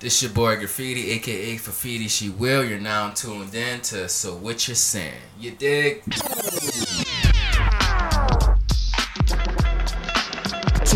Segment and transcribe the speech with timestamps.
[0.00, 2.64] This your boy Graffiti, aka Fafiti She Will.
[2.64, 5.14] You're now tuned in to So What You're Saying.
[5.38, 6.02] You dig?
[6.04, 6.20] To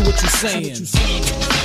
[0.03, 1.58] what you saying.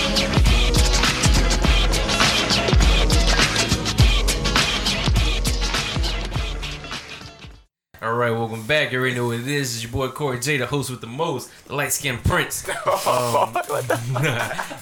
[8.24, 8.92] Right, welcome back.
[8.92, 9.74] You already know what it is.
[9.74, 12.66] It's your boy Corey J, the host with the most, the light skinned prince.
[13.06, 13.56] Um,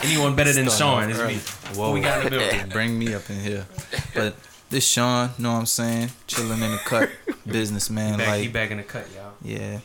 [0.03, 1.39] anyone better than Sean is me.
[1.79, 2.69] What we got in the building?
[2.69, 3.67] Bring me up in here.
[4.15, 4.37] But
[4.71, 6.11] this Sean, know what I'm saying?
[6.27, 7.11] Chilling in the cut,
[7.47, 8.19] businessman.
[8.19, 9.33] Back, he like, back in the cut, y'all.
[9.43, 9.81] yeah,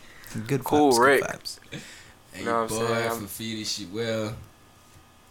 [0.45, 1.23] good Cool, vibes, good Rick.
[1.23, 1.59] vibes.
[2.33, 3.11] Hey, Know what I'm boy saying?
[3.27, 4.33] Fafiti She Will.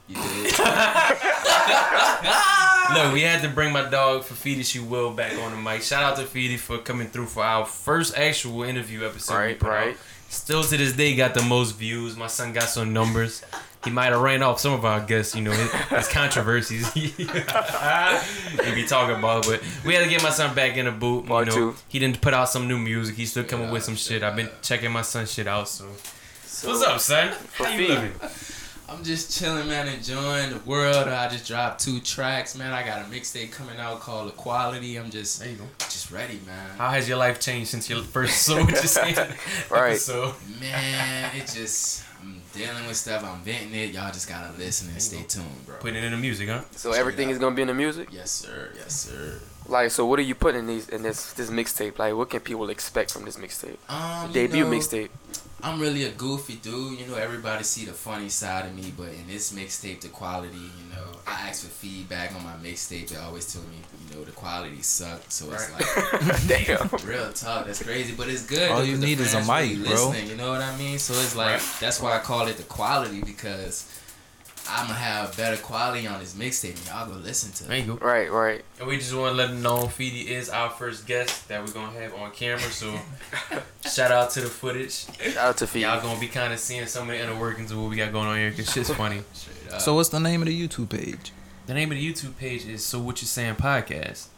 [0.08, 0.52] You dig?
[2.94, 5.82] Look, we had to bring my dog Fafiti She Will back on the mic.
[5.82, 9.34] Shout out to Fafiti for coming through for our first actual interview episode.
[9.34, 9.68] Right, out.
[9.68, 9.96] right.
[10.28, 12.16] Still to this day got the most views.
[12.16, 13.42] My son got some numbers.
[13.84, 17.08] He might have ran off some of our guests, you know, his, his controversies he
[17.08, 19.46] be talking about.
[19.46, 21.24] But we had to get my son back in the boot.
[21.24, 21.74] You know, two.
[21.88, 23.14] he didn't put out some new music.
[23.16, 24.22] He's still coming Yeah, with some shit.
[24.22, 25.68] I've been checking my son shit out.
[25.68, 25.86] So,
[26.44, 27.32] So, what's up, son?
[27.54, 28.12] How you living?
[28.88, 31.08] I'm just chilling, man, enjoying the world.
[31.08, 32.72] I just dropped two tracks, man.
[32.72, 34.96] I got a mixtape coming out called Equality.
[34.96, 35.64] I'm just, There you go.
[35.78, 36.70] just ready, man.
[36.78, 39.16] How has your life changed since your first so what you saying
[39.70, 39.90] Right.
[39.90, 40.34] episode?
[40.60, 43.24] Man, it just, I'm dealing with stuff.
[43.24, 43.90] I'm venting it.
[43.92, 45.76] Y'all just gotta listen and stay tuned, bro.
[45.78, 46.62] Putting it in the music, huh?
[46.72, 48.08] So everything is gonna be in the music.
[48.12, 48.70] Yes, sir.
[48.76, 49.40] Yes, sir.
[49.68, 51.98] Like, so what are you putting in these in this this mixtape?
[51.98, 53.78] Like, what can people expect from this mixtape?
[53.88, 55.08] Um, you Debut know, mixtape.
[55.66, 57.00] I'm really a goofy dude.
[57.00, 60.56] You know, everybody see the funny side of me, but in this mixtape, the quality,
[60.56, 63.08] you know, I ask for feedback on my mixtape.
[63.08, 63.78] They always tell me,
[64.08, 65.32] you know, the quality sucked.
[65.32, 66.88] So it's like Damn.
[67.04, 67.66] real talk.
[67.66, 68.70] That's crazy, but it's good.
[68.70, 70.08] All though, you 'cause the need is a fans really mic, bro.
[70.08, 70.98] listening, You know what I mean?
[71.00, 73.90] So it's like that's why I call it the quality because
[74.68, 76.76] I'm gonna have better quality on this mixtape.
[76.76, 77.86] and Y'all go listen to There it.
[77.86, 78.06] you go.
[78.06, 78.64] Right, right.
[78.78, 81.72] And we just want to let them know Feedy is our first guest that we're
[81.72, 82.60] going to have on camera.
[82.60, 82.98] So
[83.90, 85.06] shout out to the footage.
[85.20, 85.82] Shout out to Feed.
[85.82, 87.96] Y'all going to be kind of seeing some of the inner workings of what we
[87.96, 89.22] got going on here because shit's funny.
[89.78, 91.32] So what's the name of the YouTube page?
[91.66, 94.28] The name of the YouTube page is So What You Saying Podcast.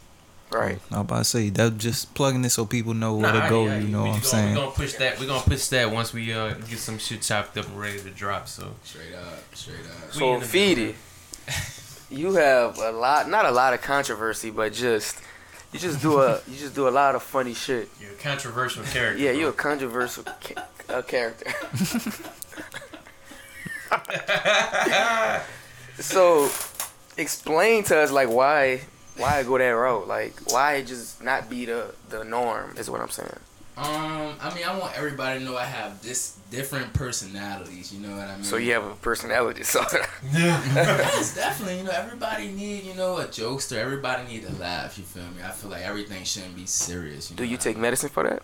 [0.51, 0.79] Right.
[0.91, 3.67] I'm about to say that just plugging it so people know where Nah, to go.
[3.67, 4.49] I- I- you know what I'm gonna, saying?
[4.55, 5.19] We're going to push that.
[5.19, 7.99] We're going to push that once we uh, get some shit chopped up and ready
[7.99, 8.47] to drop.
[8.47, 10.11] So straight up, straight up.
[10.11, 10.95] So in the Feedy,
[12.09, 15.21] you have a lot, not a lot of controversy, but just
[15.71, 17.87] you just do a you just do a lot of funny shit.
[18.01, 19.21] you're a controversial character.
[19.21, 19.39] Yeah, bro.
[19.41, 21.51] you're a controversial ca- uh, character.
[25.99, 26.49] so,
[27.17, 28.81] explain to us like why
[29.19, 30.07] why go that route?
[30.07, 32.75] Like why just not be the the norm?
[32.77, 33.29] Is what I'm saying.
[33.77, 37.93] Um, I mean, I want everybody to know I have this different personalities.
[37.93, 38.43] You know what I mean?
[38.43, 39.63] So you have a personality.
[39.63, 39.81] So
[40.23, 43.77] it's definitely, you know, everybody need, you know, a jokester.
[43.77, 44.97] Everybody need to laugh.
[44.97, 45.41] You feel me?
[45.41, 47.29] I feel like everything shouldn't be serious.
[47.31, 48.43] You do know you what take medicine for that?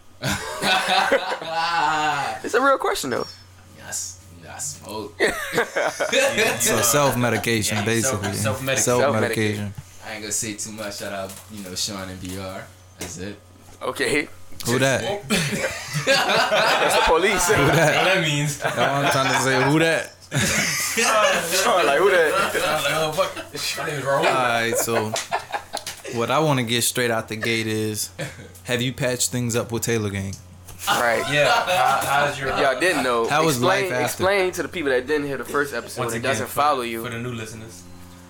[2.44, 3.28] It's a real question though.
[3.78, 5.20] yes, I smoke.
[6.62, 8.34] So self medication, Yeah, basically.
[8.34, 9.74] self- self-medic- Self medication.
[10.06, 10.98] I ain't gonna say too much.
[11.00, 12.62] Shout out, you know, Sean and BR.
[13.00, 13.38] That's it.
[13.82, 14.28] Okay,
[14.66, 15.28] Who that?
[15.30, 17.48] that's the police.
[17.50, 18.02] Who What that?
[18.02, 18.60] Oh, that means.
[18.60, 19.72] That's what I'm trying to say.
[19.72, 20.12] Who that?
[21.86, 22.32] like who that?
[22.66, 23.78] I was like, oh, fuck.
[23.86, 24.26] My name is Raul.
[24.26, 25.12] Alright, so
[26.18, 28.10] what I want to get straight out the gate is
[28.64, 30.34] have you patched things up with Taylor Gang?
[30.88, 31.24] Right.
[31.34, 33.28] Yeah, how, how's your Y'all didn't know.
[33.28, 34.06] How was explain, life after?
[34.06, 36.54] Explain to the people that didn't hear the first episode Once that again, doesn't for-
[36.54, 37.04] follow you.
[37.04, 37.82] for the new listeners?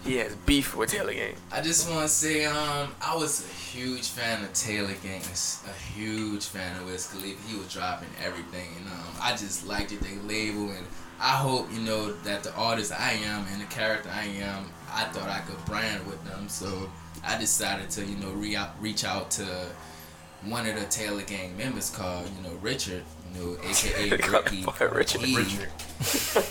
[0.06, 1.34] He has beef with Taylor Gang.
[1.52, 5.94] I just want to say, um, I was a huge fan of Taylor Gang, a
[5.98, 7.48] huge fan of Wiz Khalifa.
[7.48, 10.02] He was dropping everything, and um, I just liked it.
[10.02, 10.86] They label, and
[11.20, 15.06] I hope you know that the artist I am and the character I am, I
[15.06, 16.50] thought I could brand with them.
[16.50, 16.88] So
[17.26, 19.46] I decided to, you know, re- reach out to
[20.44, 23.02] one of the Taylor Gang members called, you know, Richard,
[23.35, 24.63] know, aka Ricky.
[24.63, 25.23] him Richard.
[25.23, 25.35] E.
[25.35, 25.69] Richard.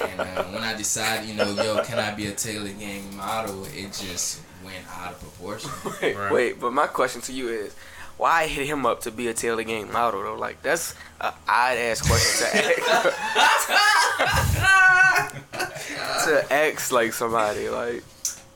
[0.02, 3.64] And uh, when I decided, you know, yo, can I be a Taylor Gang model?
[3.66, 5.70] It just went out of proportion.
[6.02, 6.32] Wait, Right.
[6.32, 7.74] wait, but my question to you is,
[8.16, 10.36] why hit him up to be a Taylor Gang model though?
[10.36, 13.44] Like that's a odd ass question to ask.
[16.24, 18.02] to ask like somebody like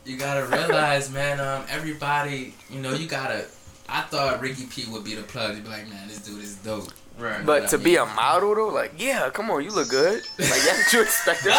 [0.04, 1.40] You gotta realize, man.
[1.40, 3.44] Um, everybody, you know, you gotta.
[3.88, 5.54] I thought Ricky P would be the plug.
[5.56, 6.92] You'd be like, man, this dude is dope.
[7.18, 7.44] Right.
[7.44, 10.22] But to be a model though, like yeah, come on, you look good.
[10.38, 11.52] Like that's what you expected.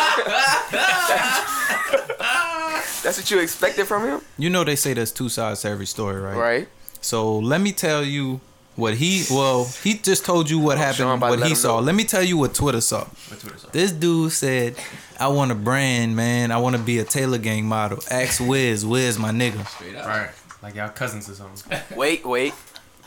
[3.03, 5.85] that's what you expected from him, You know they say there's two sides to every
[5.85, 6.35] story, right?
[6.38, 6.67] right?
[7.01, 8.41] So let me tell you
[8.75, 11.85] what he well he just told you what Sean happened about what he saw know.
[11.85, 13.67] let me tell you what twitter saw What Twitter saw?
[13.73, 14.75] this dude said
[15.19, 18.85] i want a brand man i want to be a taylor gang model ask wiz
[18.85, 20.06] wiz my nigga Straight up.
[20.06, 20.29] Right,
[20.61, 21.77] like y'all cousins or something.
[21.97, 22.53] Wait, wait.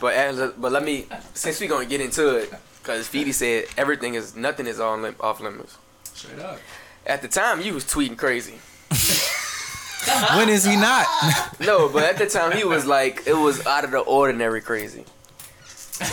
[0.03, 2.53] But as, but let me since we gonna get into it,
[2.83, 5.77] cause Feedy said everything is nothing is on lim- off limits.
[6.03, 6.59] Straight up.
[7.07, 8.59] At the time, you was tweeting crazy.
[10.35, 11.07] when is he not
[11.61, 15.05] No, but at the time he was like it was out of the ordinary crazy.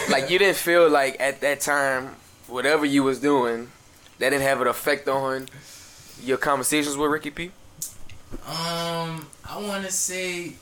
[0.09, 2.15] Like you didn't feel like at that time
[2.47, 3.73] whatever you was doing
[4.21, 5.49] that didn't have an effect on
[6.23, 7.51] your conversations with Ricky P.
[8.47, 10.53] Um, I want to say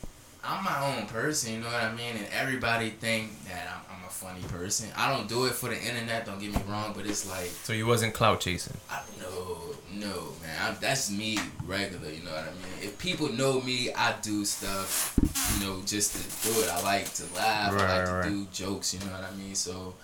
[0.48, 1.52] I'm my own person.
[1.54, 2.16] You know what I mean?
[2.16, 4.88] And everybody think that I'm, I'm a funny person.
[4.96, 6.24] I don't do it for the internet.
[6.26, 8.76] Don't get me wrong, but it's like So you wasn't clout chasing.
[8.90, 9.58] I no,
[9.92, 10.56] no, man.
[10.62, 12.10] I'm, that's me regular.
[12.10, 12.82] You know what I mean?
[12.88, 15.14] If people know me, I do stuff.
[15.60, 16.68] You know, just to do it.
[16.70, 17.72] I like to laugh.
[17.72, 18.94] I Right, like to do jokes.
[18.94, 19.54] You know what I mean?
[19.54, 19.94] So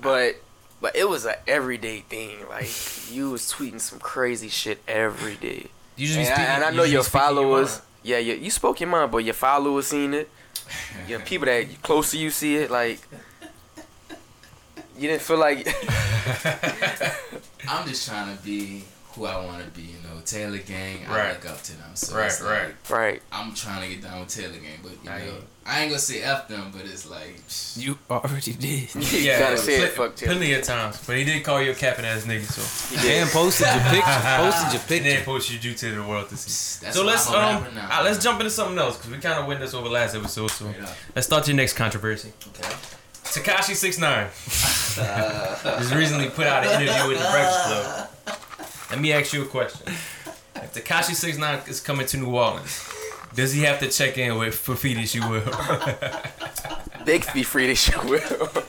[0.00, 0.36] But
[0.80, 2.36] but it was a everyday thing.
[2.48, 2.70] Like
[3.10, 5.66] you was tweeting some crazy shit every day.
[5.96, 7.70] You just And, be I, speaking, and I you know just your followers.
[7.70, 7.82] mind.
[8.02, 10.30] Yeah, you, you spoke your mind, but your followers seen it.
[11.08, 12.70] Your people that close to you see it.
[12.70, 13.00] Like
[14.96, 15.66] you didn't feel like
[17.68, 19.82] I'm just trying to be who I want to be.
[19.82, 21.00] You know, Taylor Gang.
[21.08, 21.32] I Right.
[21.34, 21.90] look up to them.
[21.94, 22.74] So Right, it's like, right.
[22.90, 23.22] right.
[23.32, 25.90] I'm trying to get down with Taylor Gang, but you I know, ain't- I ain't
[25.90, 27.40] gonna say f them, but it's like
[27.76, 29.90] you already did You Yeah, gotta say it.
[29.92, 30.32] Fuck Taylor.
[30.34, 33.22] plenty of times, but he did call you a capping ass nigga, so He did.
[33.22, 36.36] and posted your picture posted your and then picture posted you to the world to
[36.36, 36.84] see.
[36.84, 37.34] that's so let's um,
[37.74, 37.88] now.
[37.90, 40.50] ah, let's jump into something else because we kind of went this over last episode.
[40.50, 42.32] So Straight let's start your next controversy.
[42.48, 42.74] Okay.
[43.30, 44.26] Tekashi Six Nine
[45.78, 48.08] just recently put out an interview with the Breakfast Club.
[48.90, 49.82] Let me ask you a question:
[50.56, 52.92] If Tekashi Six Nine is coming to New Orleans,
[53.34, 55.06] does he have to check in with Fafiti?
[55.06, 55.42] She will.
[57.04, 58.48] Big be free to show will.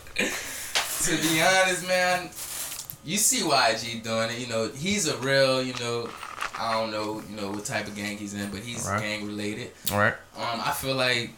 [1.01, 2.25] To be honest, man,
[3.03, 4.37] you see YG doing it.
[4.37, 5.63] You know, he's a real.
[5.63, 6.07] You know,
[6.59, 7.23] I don't know.
[7.27, 9.01] You know what type of gang he's in, but he's Right.
[9.01, 9.71] gang related.
[9.91, 10.13] All right.
[10.37, 11.31] Um, I feel like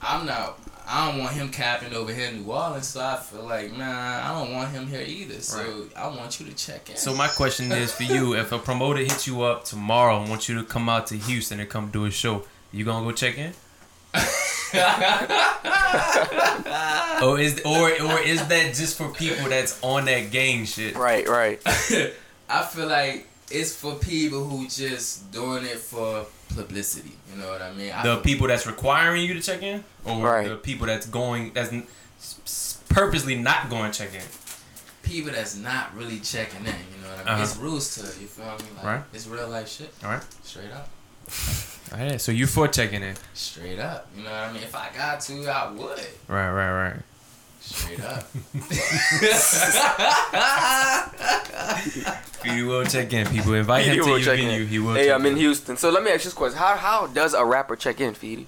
[0.00, 0.58] I'm not.
[0.88, 3.90] I don't want him capping over here in New Orleans, so I feel like, man,
[4.24, 5.40] I don't want him here either.
[5.42, 6.96] So I want you to check in.
[6.96, 10.48] So my question is for you: If a promoter hits you up tomorrow and wants
[10.48, 13.38] you to come out to Houston and come do a show, you gonna go check
[13.38, 13.52] in?
[17.22, 20.96] or is or or is that just for people that's on that gang shit?
[20.96, 21.60] right, right.
[22.48, 27.12] I feel like it's for people who just doing it for publicity.
[27.32, 27.92] You know what I mean?
[27.92, 30.48] I The feel- people that's requiring you to check in, or Right.
[30.48, 31.72] the people that's going that's
[32.88, 34.22] purposely not going to check in.
[35.02, 36.66] people that's not really checking in.
[36.66, 37.28] You know what I mean?
[37.28, 37.42] Uh-huh.
[37.42, 38.20] It's rules to it.
[38.20, 38.52] You feel me?
[38.76, 39.02] Like, Right.
[39.14, 39.92] It's real life shit.
[40.04, 40.22] All right.
[40.42, 40.88] Straight up.
[41.90, 42.20] All right.
[42.20, 43.16] So you for checking in?
[43.34, 44.08] Straight up.
[44.16, 44.62] You know what I mean?
[44.62, 45.98] If I got to, I would.
[46.28, 46.50] Right.
[46.50, 46.82] Right.
[46.90, 46.96] Right.
[47.60, 48.26] Straight up.
[52.44, 53.26] He will check in.
[53.28, 54.46] People invite him He to will your check in.
[54.48, 54.66] venue.
[54.66, 54.94] He will.
[54.94, 55.38] Hey, check I'm in in.
[55.38, 55.76] Houston.
[55.76, 58.46] So let me ask you this question: How how does a rapper check in, Feedy?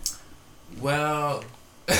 [0.80, 1.44] well.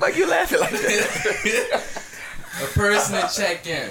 [0.00, 2.02] Like you laughing like that?
[2.62, 3.90] a person to check in.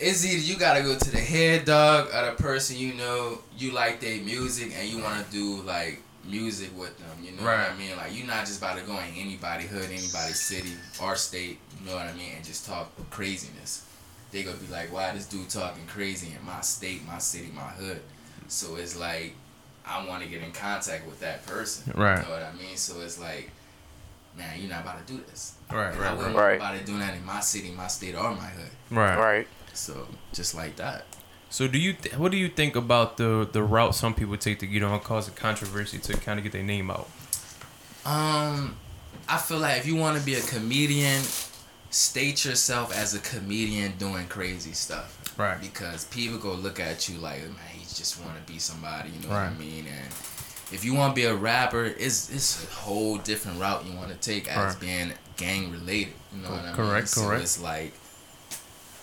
[0.00, 3.72] It's either you gotta go to the head dog or the person you know you
[3.72, 7.18] like their music and you wanna do like music with them.
[7.22, 7.96] You know what I mean?
[7.96, 11.58] Like you're not just about to go in anybody hood, anybody city or state.
[11.78, 12.32] You know what I mean?
[12.36, 13.84] And just talk craziness.
[14.32, 17.62] They gonna be like, why this dude talking crazy in my state, my city, my
[17.62, 18.00] hood?
[18.48, 19.34] So it's like
[19.86, 21.92] I want to get in contact with that person.
[21.94, 22.18] Right.
[22.18, 22.76] You know what I mean?
[22.76, 23.50] So it's like,
[24.36, 25.54] man, you're not about to do this.
[25.70, 25.92] Right.
[25.92, 26.16] And I Right.
[26.16, 26.42] wouldn't Right.
[26.48, 26.56] Right.
[26.56, 28.70] about to doing that in my city, my state, or my hood.
[28.90, 29.18] Right.
[29.18, 29.48] right.
[29.72, 31.04] So just like that.
[31.48, 34.58] So do you th- what do you think about the the route some people take
[34.60, 37.08] to you know cause a controversy to kind of get their name out?
[38.04, 38.76] Um,
[39.28, 41.22] I feel like if you want to be a comedian,
[41.90, 45.16] state yourself as a comedian doing crazy stuff.
[45.36, 45.60] Right.
[45.60, 49.10] Because people go look at you like, man, he just want to be somebody.
[49.10, 49.86] You know what I mean?
[49.86, 50.06] And
[50.72, 54.10] if you want to be a rapper, it's it's a whole different route you want
[54.10, 54.80] to take as Right.
[54.80, 56.14] being gang related.
[56.34, 56.74] You know what I mean?
[56.74, 57.42] Correct, So correct.
[57.42, 57.92] it's like,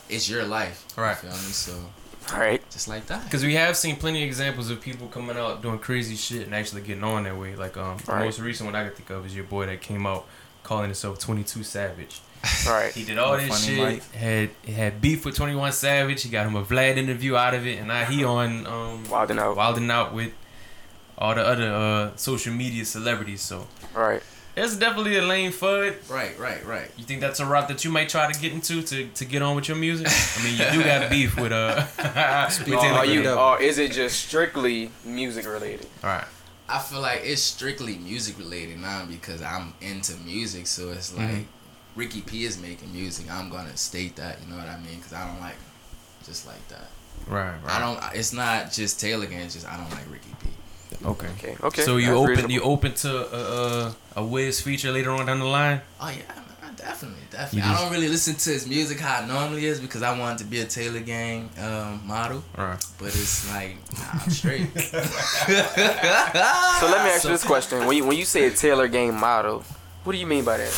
[0.10, 0.86] it's your life.
[0.98, 1.12] Right.
[1.24, 1.52] You feel me?
[1.54, 1.74] So
[2.34, 2.62] Right.
[2.72, 3.24] just like that.
[3.24, 6.54] Because we have seen plenty of examples of people coming out doing crazy shit and
[6.54, 7.56] actually getting on that way.
[7.56, 10.06] Like um, the most recent one I can think of is your boy that came
[10.06, 10.26] out
[10.64, 12.20] calling himself Twenty Two Savage.
[12.68, 12.94] Right.
[12.94, 13.80] He did all Oh, this funny shit.
[13.80, 14.14] Mike.
[14.14, 16.22] Had had beef with Twenty One Savage.
[16.24, 19.40] He got him a Vlad interview out of it, and now he on um Wilding
[19.40, 19.56] out.
[19.56, 20.32] wilding out with
[21.18, 23.42] all the other uh, social media celebrities.
[23.42, 24.22] So Right.
[24.58, 26.02] It's definitely a lane for it.
[26.10, 26.90] Right, right, right.
[26.98, 29.42] You think that's a route that you might try to get into to, to get
[29.42, 30.08] on with your music?
[30.10, 31.86] I mean, you do got beef with uh.
[32.66, 35.88] with Or are you, or is it just strictly music related?
[36.04, 36.26] All right.
[36.70, 40.68] I feel like it's strictly music related now because I'm into music.
[40.68, 41.46] So it's like Mhm.
[41.96, 43.32] Ricky P is making music.
[43.32, 44.40] I'm gonna state that.
[44.44, 44.98] You know what I mean?
[44.98, 45.56] Because I don't like
[46.26, 46.88] just like that.
[47.26, 47.74] Right, right.
[47.76, 48.00] I don't.
[48.16, 49.42] It's not just Taylor Gang.
[49.42, 50.50] It's just I don't like Ricky P.
[51.06, 51.28] Okay.
[51.38, 51.82] Okay, okay.
[51.84, 52.52] So you that's open reasonable.
[52.54, 53.42] you open to a,
[53.88, 55.82] a a Wiz feature later on down the line?
[56.02, 56.18] Oh yeah,
[56.62, 57.70] man, definitely, definitely.
[57.70, 60.40] You I don't really listen to his music how it normally is because I wanted
[60.40, 62.84] to be a Taylor Gang um, model, Right.
[63.00, 64.68] but it's like nah, I'm straight.
[66.80, 69.14] So let me ask you this question: When you when you say a Taylor Gang
[69.14, 69.64] model,
[70.04, 70.74] what do you mean by that?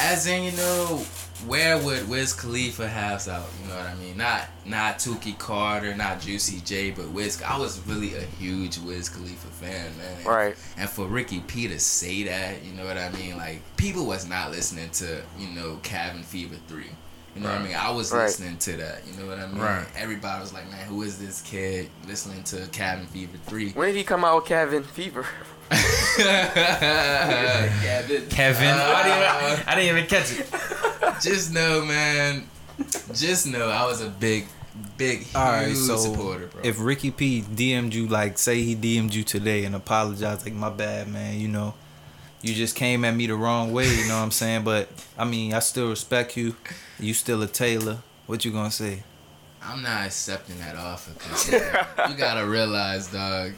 [0.00, 1.04] As in, you know,
[1.46, 3.46] where would Wiz Khalifa house out?
[3.62, 4.16] You know what I mean?
[4.16, 7.42] Not not Tuki Carter, not Juicy J, but Wiz.
[7.42, 10.24] I was really a huge Wiz Khalifa fan, man.
[10.24, 10.56] Right.
[10.76, 13.36] And for Ricky P to say that, you know what I mean?
[13.36, 16.90] Like people was not listening to, you know, Cabin Fever three.
[17.36, 17.76] You know what I mean?
[17.76, 18.24] I was Right.
[18.24, 19.02] listening to that.
[19.06, 19.60] You know what I mean?
[19.62, 19.86] Right.
[19.96, 23.70] Everybody was like, "Man, who is this kid listening to Cabin Fever 3?
[23.70, 25.24] When did he come out with Kevin Fever?
[26.90, 28.26] Cabin.
[28.30, 28.68] Kevin.
[28.68, 31.20] I, didn't Uh, even, I didn't even catch it.
[31.22, 32.46] just know, man.
[33.14, 34.46] Just know, I was a big,
[34.96, 36.62] big, huge All right, so supporter, bro.
[36.64, 40.70] if Ricky P DM'd you, like, say he DM'd you today and apologized, like, my
[40.70, 41.74] bad, man, you know,
[42.42, 44.64] you just came at me the wrong way, you know what I'm saying?
[44.64, 46.56] But I mean, I still respect you.
[46.98, 47.98] You still a Taylor.
[48.26, 49.02] What you gonna say?
[49.62, 53.52] I'm not accepting that offer because you gotta realize, dog.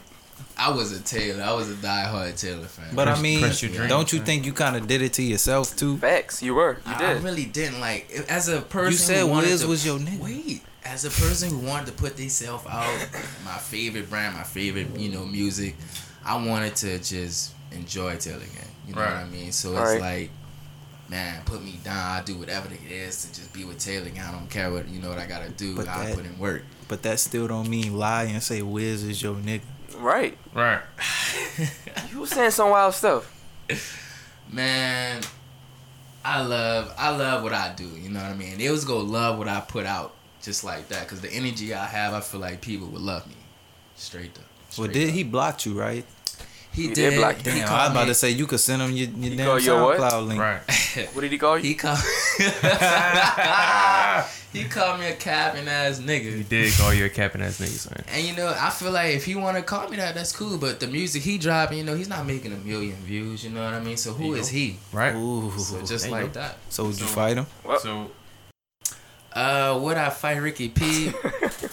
[0.57, 1.43] I was a Taylor.
[1.43, 2.93] I was a diehard Taylor fan.
[2.95, 5.75] But I mean, press your don't you think you kind of did it to yourself
[5.75, 5.97] too?
[5.97, 8.91] Facts, you were, you I, I really didn't like as a person.
[8.91, 10.19] You said Wiz to- was your nigga.
[10.19, 13.07] Wait, as a person who wanted to put themselves out,
[13.45, 15.75] my favorite brand, my favorite, you know, music.
[16.25, 18.71] I wanted to just enjoy Taylor Gang.
[18.87, 19.51] You know what I mean?
[19.51, 19.93] So Right.
[19.93, 20.29] it's like,
[21.09, 21.97] man, put me down.
[21.97, 24.23] I do whatever it is to just be with Taylor Gang.
[24.23, 25.75] I don't care what you know what I gotta do.
[25.75, 26.63] But I that- put in work.
[26.87, 29.61] But that still don't mean lie and say Wiz is your nigga.
[30.03, 30.37] Right.
[30.53, 30.81] Right.
[32.11, 33.25] You was saying some wild stuff.
[34.51, 35.21] Man,
[36.23, 37.87] I love I love what I do.
[37.87, 38.57] You know what I mean?
[38.59, 41.85] They was gonna love what I put out just like that because the energy I
[41.85, 43.35] have, I feel like people would love me.
[43.95, 44.43] Straight up.
[44.77, 45.13] Well, did up.
[45.15, 46.05] he block you, right?
[46.71, 47.11] He, He did.
[47.11, 47.51] did block you.
[47.51, 49.35] He Damn, I was about me- to say you could send him your, your He
[49.37, 49.99] damn called you a what?
[49.99, 50.39] SoundCloud link.
[50.41, 50.61] Right.
[51.13, 51.63] What did he call you?
[51.63, 51.97] He called.
[54.51, 56.35] he called me a capping ass nigga.
[56.37, 58.03] He did call you a capping ass nigga, son.
[58.13, 60.57] And you know, I feel like if he want to call me that, that's cool.
[60.57, 63.43] But the music he dropping, you know, he's not making a million views.
[63.43, 63.97] You know what I mean?
[63.97, 64.55] So who There you is go.
[64.57, 64.77] he?
[64.91, 65.15] Right.
[65.15, 65.51] Ooh.
[65.57, 66.39] So just like go.
[66.41, 66.57] that.
[66.69, 67.45] So would you So- fight him?
[67.63, 68.11] Well- So
[69.33, 71.11] Uh, would I fight Ricky P?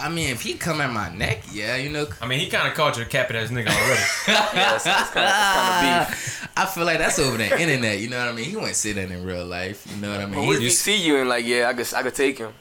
[0.00, 2.06] I mean, if he come at my neck, yeah, you know.
[2.22, 4.00] I mean, he kind of called you a capping ass nigga already.
[4.28, 6.48] Yeah, that's, that's kind of beef.
[6.56, 7.98] I feel like that's over the internet.
[8.00, 8.46] You know what I mean?
[8.46, 9.86] He wouldn't say that in real life.
[9.90, 10.46] You know what I But mean?
[10.46, 12.52] what if He- he see you and like, yeah, I could, I could take him.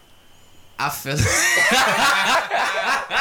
[0.77, 1.17] I feel.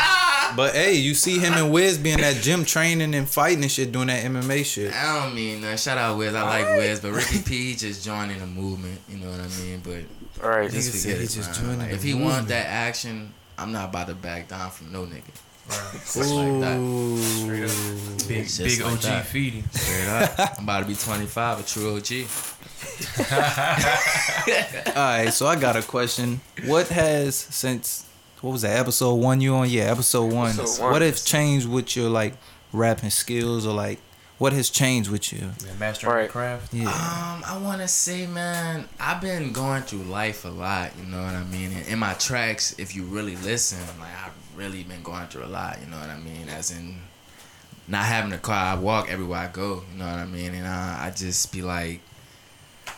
[0.57, 3.93] But hey, you see him and Wiz being at gym training and fighting and shit,
[3.93, 4.93] doing that MMA shit.
[4.93, 6.35] I don't mean uh, shout out Wiz.
[6.35, 8.99] I like Wiz, but Ricky P just joining the movement.
[9.09, 9.81] You know what I mean?
[9.85, 10.71] But All right.
[10.71, 11.79] Just forget he it, just man.
[11.79, 12.31] Like, if he movement.
[12.33, 15.23] want that action, I'm not about to back down from no nigga.
[15.69, 15.93] Right.
[15.93, 16.79] Just like that.
[17.21, 18.29] Straight up.
[18.29, 19.27] Big, Just big like OG that.
[19.27, 19.65] feeding.
[19.71, 20.57] Straight up.
[20.59, 22.13] I'm about to be 25, a true OG.
[24.97, 26.41] All right, so I got a question.
[26.65, 28.07] What has since
[28.41, 29.69] what was that episode one you on?
[29.69, 30.51] Yeah, episode one.
[30.53, 30.93] Episode one.
[30.93, 32.35] What has changed with your like
[32.73, 33.99] rapping skills or like
[34.39, 35.51] what has changed with you?
[35.65, 36.23] Yeah, mastering Right.
[36.29, 36.73] the craft.
[36.73, 36.89] Yeah.
[36.89, 40.93] Um, I want to say, man, I've been going through life a lot.
[40.99, 41.73] You know what I mean?
[41.73, 45.47] And in my tracks, if you really listen, like I've really been going through a
[45.47, 45.79] lot.
[45.83, 46.49] You know what I mean?
[46.49, 47.01] As in,
[47.87, 49.83] not having a car, I walk everywhere I go.
[49.93, 50.55] You know what I mean?
[50.55, 52.01] And uh, I just be like,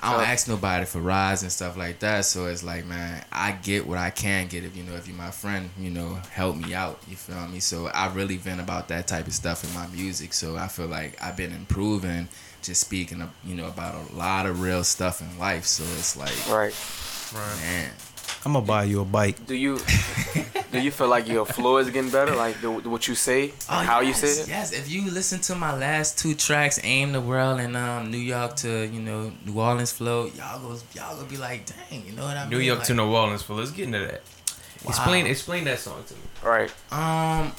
[0.03, 2.25] I don't ask nobody for rides and stuff like that.
[2.25, 5.17] So it's like, man, I get what I can get if you know if you're
[5.17, 7.01] my friend, you know, help me out.
[7.09, 7.61] You feel me?
[7.61, 10.33] So I really been about that type of stuff in my music.
[10.33, 12.29] So I feel like I've been improving,
[12.63, 15.67] just speaking, you know, about a lot of real stuff in life.
[15.67, 16.75] So it's like, Right.
[17.35, 17.57] Right.
[17.63, 17.91] man,
[18.45, 19.47] I'm gonna buy you a bike.
[19.47, 19.79] Do you
[20.73, 22.35] do you feel like your flow is getting better?
[22.35, 24.49] Like the, what you say, Oh, how you say it?
[24.49, 28.19] Yes, if you listen to my last two tracks, "Aim the World" and um, "New
[28.19, 32.13] York to you know New Orleans flow," y'all go y'all gonna be like, "Dang," you
[32.13, 32.51] know what I mean?
[32.51, 33.49] New York like, to New Orleans.
[33.49, 34.23] Well, let's get into that.
[34.85, 34.89] Wow.
[34.91, 36.21] Explain, explain that song to me.
[36.43, 36.71] Right.
[36.91, 37.53] Um,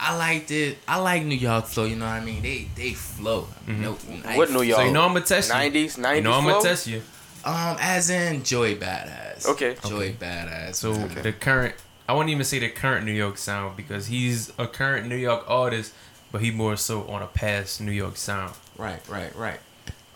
[0.00, 0.78] I liked it.
[0.86, 1.84] I like New York flow.
[1.84, 2.42] You know what I mean?
[2.42, 3.48] They they flow.
[3.66, 3.78] Mhm.
[3.80, 3.92] No,
[4.36, 4.80] What New York?
[4.80, 5.54] So you know I'm gonna test you.
[5.54, 6.52] Nineties, You nineties know I'm flow.
[6.58, 7.02] gonna test you.
[7.48, 9.46] Um, as in Joey Badass.
[9.48, 9.76] Okay.
[9.86, 10.74] Joey Badass.
[10.74, 11.22] So man.
[11.22, 11.74] the current,
[12.06, 15.44] I wouldn't even say the current New York sound because he's a current New York
[15.48, 15.94] artist,
[16.30, 18.54] but he more so on a past New York sound.
[18.76, 19.60] Right, right, right.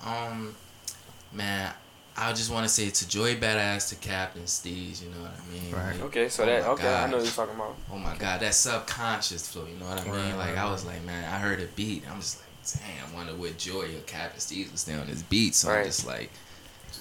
[0.05, 0.57] Um,
[1.33, 1.73] man,
[2.19, 5.53] I just want to say to Joey Badass, to Captain Steez, you know what I
[5.53, 5.73] mean?
[5.73, 5.95] Right.
[5.95, 7.77] Like, Okay, so oh that my okay, I know what you're talking about.
[7.91, 10.13] Oh my god, that subconscious flow, you know what I mean?
[10.13, 12.05] Right, like right, I was like, man, I heard a beat.
[12.11, 15.23] I'm just like, damn, I wonder what Joy or Captain Steez was doing on this
[15.23, 15.55] beat.
[15.55, 15.79] So Right.
[15.79, 16.31] I'm just like,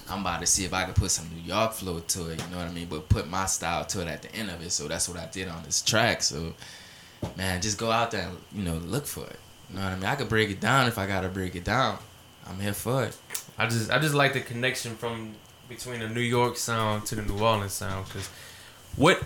[0.10, 2.50] I'm about to see if I can put some New York flow to it, you
[2.52, 2.88] know what I mean?
[2.90, 4.72] But put my style to it at the end of it.
[4.72, 6.22] So that's what I did on this track.
[6.24, 6.54] So
[7.38, 9.40] man, just go out there and, you know, look for it.
[9.70, 10.06] You know what I mean?
[10.06, 11.98] I could break it down if I gotta break it down.
[12.48, 13.18] I'm here for it.
[13.58, 15.36] I just I just like the connection from
[15.70, 18.30] between the New York sound to the New Orleans sound because
[18.96, 19.20] what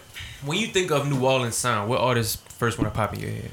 [0.46, 3.32] when you think of New Orleans sound, what artists first want to pop in your
[3.32, 3.51] head?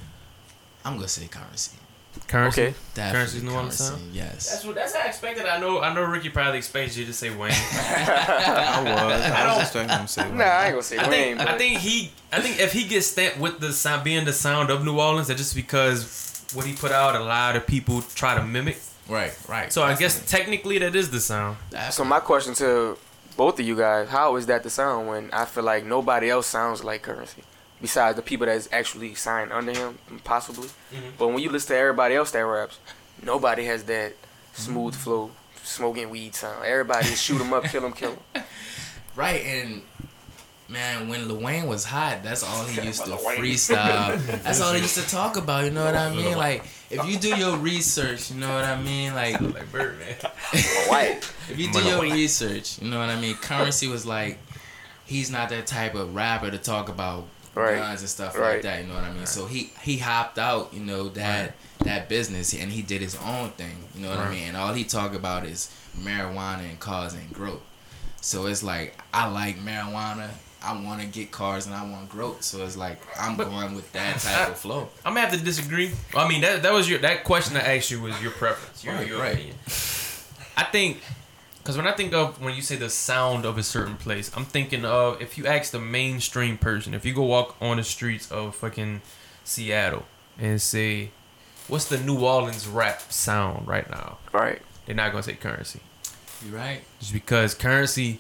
[0.85, 1.79] I'm gonna say currency.
[2.29, 2.63] Currency.
[2.63, 2.75] Okay.
[2.95, 4.15] Definitely Currency's New Orleans currency, sound?
[4.15, 4.51] Yes.
[4.53, 5.47] That's what that's how I expected.
[5.47, 7.53] I know I know Ricky probably expected you to say Wayne.
[7.53, 9.23] I was.
[9.23, 10.31] I, I don't- was expecting him to say.
[10.33, 12.73] Nah, I ain't gonna say I Wayne, think but I think he I think if
[12.73, 16.45] he gets stamped with the sound being the sound of New Orleans, that just because
[16.55, 18.79] what he put out, a lot of people try to mimic.
[19.09, 19.73] right, right.
[19.73, 21.57] So I guess technically that is the sound.
[21.91, 22.99] so my question to
[23.37, 26.47] both of you guys, how is that the sound when I feel like nobody else
[26.47, 27.43] sounds like currency?
[27.83, 30.69] Besides the people that's actually signed under him, possibly.
[30.95, 31.13] Mhm.
[31.19, 32.79] But when you listen to everybody else that raps,
[33.23, 34.15] nobody has that
[34.55, 35.33] smooth flow,
[35.65, 36.65] smoking weed sound.
[36.65, 38.45] Everybody shoot shoot 'em up, kill 'em, kill 'em.
[39.17, 39.83] Right, and
[40.69, 44.17] man, when Lil Wayne was hot, that's all he used to freestyle.
[44.43, 45.65] That's all he used to talk about.
[45.65, 46.35] You know what I mean?
[46.39, 49.15] Like, if you do your research, you know what I mean?
[49.15, 50.15] Like, Like Birdman.
[50.89, 51.19] White.
[51.51, 53.35] if you do your research, you know what I mean?
[53.37, 54.39] Currency was like,
[55.05, 57.77] he's not that type of rapper to talk about Right.
[57.77, 58.55] guns and stuff Right.
[58.55, 58.81] like that.
[58.83, 59.27] You know what I mean?
[59.27, 61.55] So he he hopped out, you know that
[61.85, 63.77] that business, and he did his own thing.
[63.95, 64.49] You know what I mean?
[64.49, 67.61] And all he talk about is marijuana and cars and growth.
[68.21, 70.29] So it's like I like marijuana.
[70.65, 72.45] I want to get cars and I want growth.
[72.45, 74.89] So it's like I'm But- going with that type of flow.
[75.05, 75.93] I'm gonna have to disagree.
[76.17, 78.95] I mean, that that was your that question I asked you was your preference, your,
[78.95, 79.33] Right, your right.
[79.35, 79.57] opinion.
[80.57, 81.01] I think,
[81.63, 84.45] because when I think of when you say the sound of a certain place, I'm
[84.45, 88.31] thinking of if you ask the mainstream person, if you go walk on the streets
[88.33, 89.01] of fucking
[89.45, 90.05] Seattle
[90.39, 91.11] and say,
[91.69, 94.61] "What's the New Orleans rap sound right now?" Right.
[94.87, 95.81] They're not gonna say currency,
[96.45, 96.81] You're right?
[96.99, 98.19] just because currency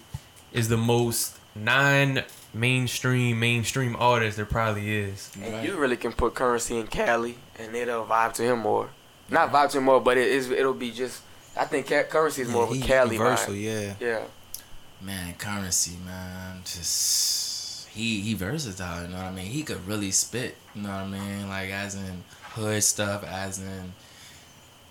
[0.53, 5.31] is the most non-mainstream mainstream artist there probably is.
[5.43, 5.65] And right.
[5.65, 8.91] you really can put currency in Cali, and it'll vibe to him more.
[9.29, 10.51] Not vibe to him more, but it is.
[10.51, 11.23] It'll be just.
[11.57, 13.63] I think ca- currency is more he, of a Cali versatile, vibe.
[13.63, 13.95] yeah.
[14.01, 14.23] Yeah.
[15.01, 19.03] Man, currency, man, just he he versatile.
[19.03, 19.47] You know what I mean?
[19.47, 20.57] He could really spit.
[20.75, 21.49] You know what I mean?
[21.49, 23.93] Like as in hood stuff, as in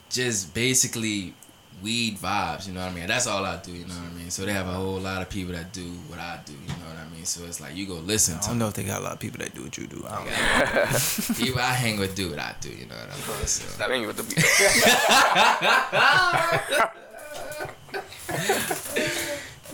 [0.10, 1.34] just basically
[1.82, 2.68] weed vibes.
[2.68, 3.08] You know what I mean?
[3.08, 3.72] That's all I do.
[3.72, 4.30] You know what I mean?
[4.30, 6.54] So they have a whole lot of people that do what I do.
[6.54, 7.26] You know what I mean?
[7.26, 9.14] So it's like you go listen I to don't know if they got a lot
[9.14, 10.04] of people that do what you do.
[10.08, 10.34] I don't know.
[11.46, 12.70] people I hang with do what I do.
[12.70, 13.48] You know what I mean?
[13.48, 13.66] So.
[13.68, 14.24] Stop hanging with the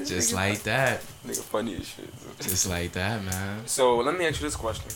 [0.05, 1.01] Just like that.
[1.25, 2.09] nigga funny as shit.
[2.39, 3.67] Just like that, man.
[3.67, 4.91] So let me ask you this question: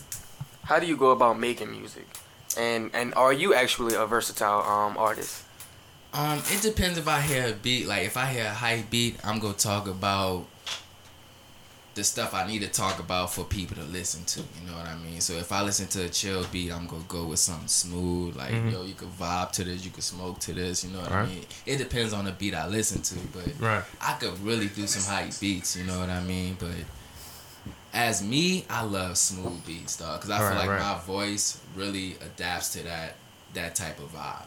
[0.63, 2.08] How do you go about making music?
[2.58, 5.43] And and are you actually a versatile um artist?
[6.13, 7.88] Um, it depends if I hear a beat.
[7.88, 10.45] Like if I hear a hype beat, I'm gonna talk about
[11.93, 14.39] the stuff I need to talk about for people to listen to.
[14.39, 15.19] You know what I mean?
[15.21, 18.36] So if I listen to a chill beat, I'm gonna go with something smooth.
[18.36, 18.71] Like Mhm.
[18.71, 20.84] yo, you can vibe to this, you can smoke to this.
[20.84, 21.24] You know what Right.
[21.24, 21.45] I mean?
[21.65, 23.84] It depends on the beat I listen to, but Right.
[24.02, 25.76] I could really do some hype beats.
[25.76, 26.56] You know what I mean?
[26.60, 26.76] But
[27.93, 32.15] as me, I love smooth beats, dog, because I Right, feel like my voice really
[32.21, 33.15] adapts to that
[33.54, 34.45] that type of vibe.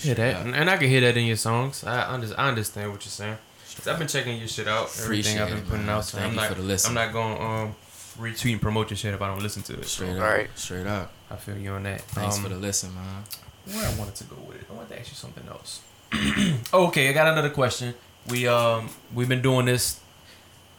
[0.00, 1.84] Hear that, and, and I can hear that in your songs.
[1.84, 3.36] I under, I understand what you're saying.
[3.76, 5.04] 'Cause I've been checking your shit out, everything
[5.38, 5.96] Appreciate I've been it, putting man.
[5.96, 6.04] out.
[6.04, 6.88] So Thank I'm you not, for the listen.
[6.88, 7.74] I'm not going to um
[8.18, 9.84] retweet and promote your shit if I don't listen to it.
[9.84, 10.50] So Straight up, Right.
[10.54, 11.10] straight up.
[11.30, 12.02] I feel you on that.
[12.02, 13.24] Thanks Um, for the listen, man.
[13.64, 14.66] where I wanted to go with it.
[14.70, 15.80] I wanted to ask you something else.
[16.74, 17.94] okay, I got another question.
[18.28, 20.00] We um we've been doing this,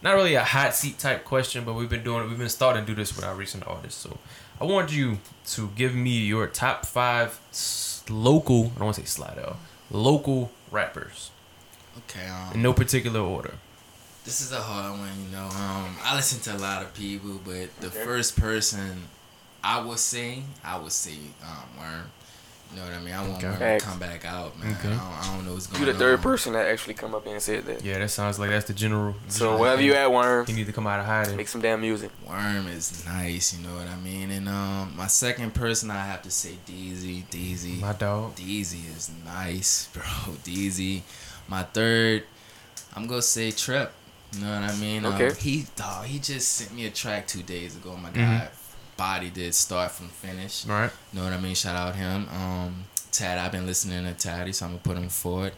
[0.04, 2.30] not really a hot seat type question, but we've been doing it.
[2.30, 4.00] we've been starting to do this with our recent artists.
[4.02, 4.18] So
[4.62, 8.66] I want you to give me your top five s- local.
[8.76, 9.58] I don't want to say slide out.
[9.92, 11.30] Local rappers
[12.10, 13.54] Okay, um, in no particular order.
[14.26, 15.46] this is a hard one, you know.
[15.46, 18.04] Um, I listen to a lot of people, but the Okay.
[18.04, 19.04] first person
[19.64, 22.12] I would say, I would say um, Worm.
[22.74, 23.14] You know what I mean?
[23.14, 23.60] I want Okay.
[23.70, 24.72] Worm to come back out, man.
[24.80, 24.88] Okay.
[24.90, 25.86] I, don't, I don't know what's going on.
[25.88, 26.00] You on.
[26.00, 27.84] the third person that actually come up here and said that.
[27.84, 29.14] Yeah, that sounds like that's the general.
[29.28, 31.38] So wherever you at, Worm, he need to come out of hiding.
[31.38, 32.10] make some damn music.
[32.28, 34.32] Worm is nice, you know what I mean?
[34.32, 37.24] And um, my second person, I have to say Deezy.
[37.30, 37.80] Deezy.
[37.80, 38.36] My dog.
[38.36, 40.02] Deezy is nice, bro.
[40.44, 41.02] Deezy.
[41.48, 42.24] My third,
[42.96, 43.92] I'm gonna say Trip.
[44.34, 45.06] You know what I mean?
[45.06, 45.32] Um, Okay.
[45.40, 47.96] he dog, he just sent me a track two days ago.
[47.96, 48.16] My Mhm.
[48.16, 48.50] guy,
[48.98, 50.68] body did start from finish.
[50.68, 50.92] All right.
[51.12, 51.56] You know what I mean?
[51.56, 52.28] Shout out him.
[52.30, 55.54] Um, Tad, I've been listening to Taddy, so I'm gonna put him forward.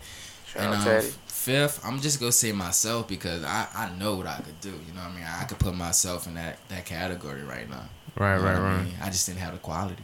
[0.47, 1.07] Shout and out um, Teddy.
[1.27, 4.69] fifth, I'm just gonna say myself because I, I know what I could do.
[4.69, 5.25] You know what I mean?
[5.25, 7.83] I could put myself in that, that category right now.
[8.17, 8.83] Right, You know right, what I right.
[8.85, 8.93] mean?
[9.01, 10.03] I just didn't have the quality.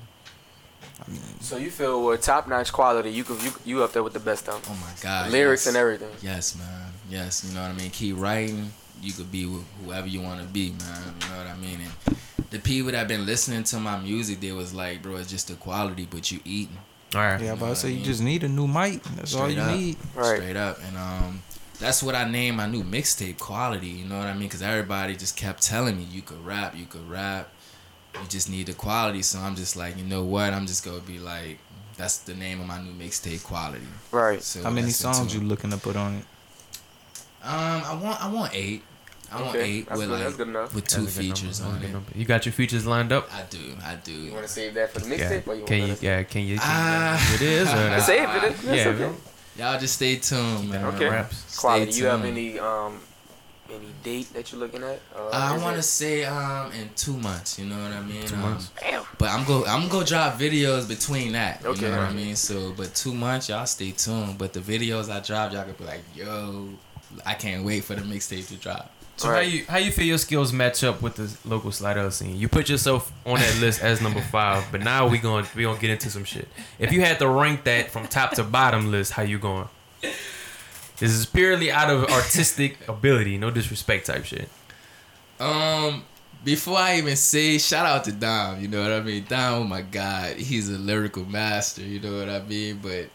[1.40, 4.20] So you feel with top notch quality, you could you, you up there with the
[4.20, 4.76] best of them.
[4.76, 5.32] Oh my God.
[5.32, 5.68] Lyrics yes.
[5.68, 6.10] and everything.
[6.22, 6.92] Yes, man.
[7.10, 7.90] Yes, you know what I mean.
[7.90, 8.72] Keep writing.
[9.02, 11.14] You could be wh- whoever you want to be, man.
[11.22, 11.80] You know what I mean.
[11.82, 12.18] And
[12.52, 15.56] the people that been listening to my music, they was like, bro, it's just the
[15.56, 16.78] quality, but you eating
[17.16, 17.42] All right.
[17.42, 18.04] Yeah, I'm about to say you mean?
[18.04, 19.02] just need a new mic.
[19.04, 19.76] That's all you up.
[19.76, 19.98] need.
[20.14, 20.36] Right.
[20.38, 20.78] straight up.
[20.86, 21.42] And um,
[21.80, 23.88] that's what I named my new mixtape, quality.
[23.88, 24.44] You know what I mean?
[24.44, 27.50] Because everybody just kept telling me you could rap, you could rap.
[28.14, 29.22] You just need the quality.
[29.22, 30.54] So I'm just like, you know what?
[30.54, 31.58] I'm just gonna be like,
[31.98, 33.88] that's the name of my new mixtape, quality.
[34.12, 34.44] Right.
[34.44, 36.26] So How many songs you looking to put on it?
[37.44, 38.84] Um, I want, I want eight.
[39.32, 40.74] I want Okay, eight that's with good- like that's good enough.
[40.76, 41.94] with two That's a good number, features on good it.
[41.94, 42.12] number.
[42.16, 43.34] You got your features lined up?
[43.34, 44.12] I do, I do.
[44.12, 45.96] You want to save that for the mixtape, or you Can want you?
[45.98, 46.06] to?
[46.06, 46.24] Yeah.
[46.24, 46.58] Can you?
[46.58, 47.34] Can Ah.
[47.36, 47.70] it is.
[47.70, 48.02] Or not?
[48.12, 48.42] Save it.
[48.42, 49.00] That's Yeah, okay.
[49.00, 49.16] man.
[49.58, 50.86] Y'all just stay tuned, man.
[50.96, 51.10] Okay.
[51.10, 51.58] Raps.
[51.58, 51.92] Quality.
[51.92, 53.00] Stay You have any um
[53.70, 55.00] any date that you're looking at?
[55.16, 57.58] Uh, I want to say um in two months.
[57.58, 58.26] You know what I mean?
[58.26, 58.70] Two Um, months.
[58.82, 59.04] Damn.
[59.18, 61.64] But I'm go I'm gonna drop videos between that.
[61.66, 61.86] Okay.
[61.86, 62.36] You know what I mean?
[62.36, 64.38] So, but two months, y'all stay tuned.
[64.38, 66.70] But the videos I drop, y'all can be like, yo,
[67.26, 68.92] I can't wait for the mixtape to drop.
[69.22, 69.36] So Right.
[69.36, 72.38] how you how you feel your skills match up with the local slider scene?
[72.40, 75.80] You put yourself on that list as number five, but now we going we gonna
[75.80, 76.48] get into some shit.
[76.80, 79.68] If you had to rank that from top to bottom list, how you going?
[80.02, 84.50] This is purely out of artistic ability, no disrespect type shit.
[85.40, 86.04] Um,
[86.44, 88.60] before I even say, shout out to Dom.
[88.62, 89.26] You know what I mean?
[89.28, 91.82] Dom, oh my God, he's a lyrical master.
[91.84, 92.80] You know what I mean?
[92.82, 93.10] But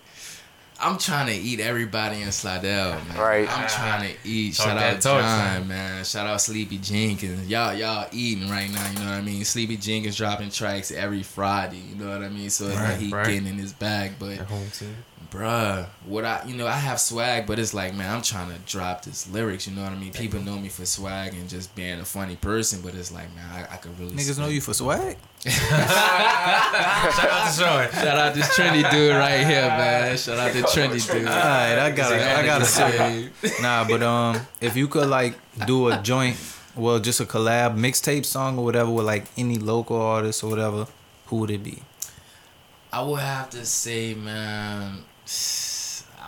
[0.81, 3.19] I'm trying to eat everybody in Slidell, man.
[3.19, 3.49] Right.
[3.51, 4.55] I'm trying to eat.
[4.55, 5.69] Talk Shout out talk, John, son.
[5.69, 6.05] man.
[6.05, 7.49] Shout out Sleepy Jenkins.
[7.49, 8.87] Y'all, y'all eating right now.
[8.91, 9.45] You know what I mean?
[9.45, 11.79] Sleepy Jenkins dropping tracks every Friday.
[11.79, 12.51] You know what I mean?
[12.51, 13.27] So it's Right, like he right.
[13.27, 14.95] getting in his bag, but At home team.
[15.31, 18.59] bruh, what I you know I have swag, but it's like man, I'm trying to
[18.71, 19.67] drop this lyrics.
[19.67, 20.13] You know what I mean?
[20.13, 23.47] People know me for swag and just being a funny person, but it's like man,
[23.51, 25.17] I, I could really Niggas know you for swag.
[25.51, 27.91] Shout out to Sean.
[27.93, 30.17] Shout out this trendy dude right here, man.
[30.17, 31.27] Shout out the trendy dude.
[31.29, 33.29] All right, I gotta, I gotta say,
[33.63, 36.37] nah, but um, if you could like do a joint,
[36.75, 40.89] well, just a collab mixtape song or whatever with like any local artist or whatever,
[41.27, 41.81] who would it be?
[42.93, 45.05] I would have to say, man.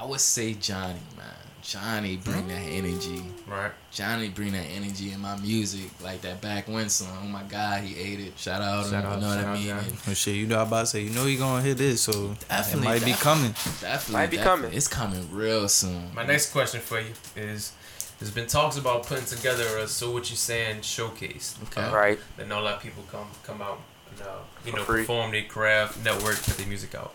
[0.00, 1.37] I would say Johnny, man.
[1.62, 3.22] Johnny bring that energy.
[3.46, 3.72] Right.
[3.90, 7.08] Johnny bring that energy in my music, like that back when song.
[7.22, 8.38] Oh my God, he ate it.
[8.38, 9.70] Shout out, Shout him, out- you know what shout I mean?
[9.70, 12.34] And Oh shit, you know about to say, you know he gonna hit this, so
[12.48, 13.50] Definitely, it might be coming.
[13.80, 14.62] Definitely, Might be definitely.
[14.62, 14.76] coming.
[14.76, 16.14] It's coming real soon.
[16.14, 17.72] My next question for you is:
[18.18, 21.56] There's been talks about putting together a "So What You Saying" showcase.
[21.64, 21.82] Okay.
[21.82, 22.18] Uh, Right.
[22.36, 23.80] That not a lot of people come come out
[24.12, 25.00] and uh, you For know free.
[25.02, 27.14] perform their craft, network, put their music out.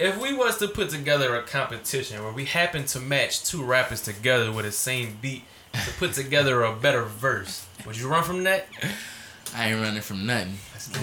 [0.00, 4.00] If we was to put together a competition where we happen to match two rappers
[4.00, 8.44] together with the same beat to put together a better verse, would you run from
[8.44, 8.66] that?
[9.54, 10.56] I ain't running from nothing.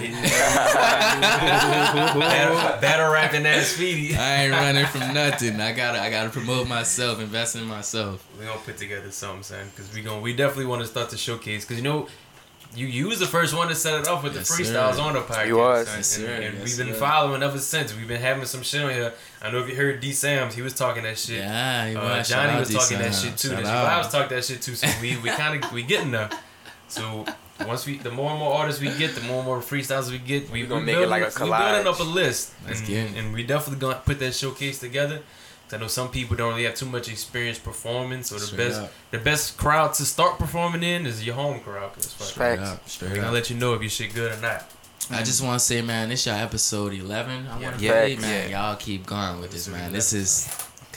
[2.18, 4.16] better, better rap than that, Speedy.
[4.16, 5.60] I ain't running from nothing.
[5.60, 8.26] I gotta, I gotta promote myself, invest in myself.
[8.36, 11.16] We gonna put together something, son, because we gonna we definitely want to start to
[11.16, 11.64] showcase.
[11.64, 12.08] Because you know,
[12.74, 15.02] you you was the first one to set it off with Yes, the freestyles sir.
[15.02, 15.86] on the podcast, You was.
[15.88, 16.32] son, Yes, and, sir.
[16.34, 17.00] and Yes, we've been sir.
[17.00, 17.94] following ever since.
[17.96, 19.12] We've been having some shit on here.
[19.42, 21.38] I know if you heard D Sam's, he was talking that shit.
[21.38, 22.28] Yeah, he Uh, was.
[22.28, 23.48] Johnny out was to talking that shit too.
[23.48, 24.04] Shout The G out.
[24.04, 24.74] Vibes talk that shit too.
[24.74, 26.28] So we we kind of we getting there.
[26.88, 27.24] So
[27.66, 30.18] once we, the more and more artists we get, the more and more freestyles we
[30.18, 32.78] get, we We gonna we make it like a we building up a list, Let's
[32.80, 33.16] and, get it.
[33.16, 35.20] and we definitely gonna put that showcase together.
[35.68, 38.68] 'Cause I know some people don't really have too much experience performing, so the Straight
[38.68, 38.92] best up.
[39.10, 41.92] the best crowd to start performing in is your home crowd.
[41.94, 42.70] Cause fuck, Straight Facts.
[42.70, 43.34] up, straight we gonna up.
[43.34, 44.64] let you know if your shit good or not.
[45.10, 47.48] I just want to say, man, this y'all episode 11.
[47.48, 47.92] I want to Yeah.
[47.92, 48.22] say, Facts.
[48.22, 49.92] man, y'all keep going with this, man.
[49.92, 50.48] This is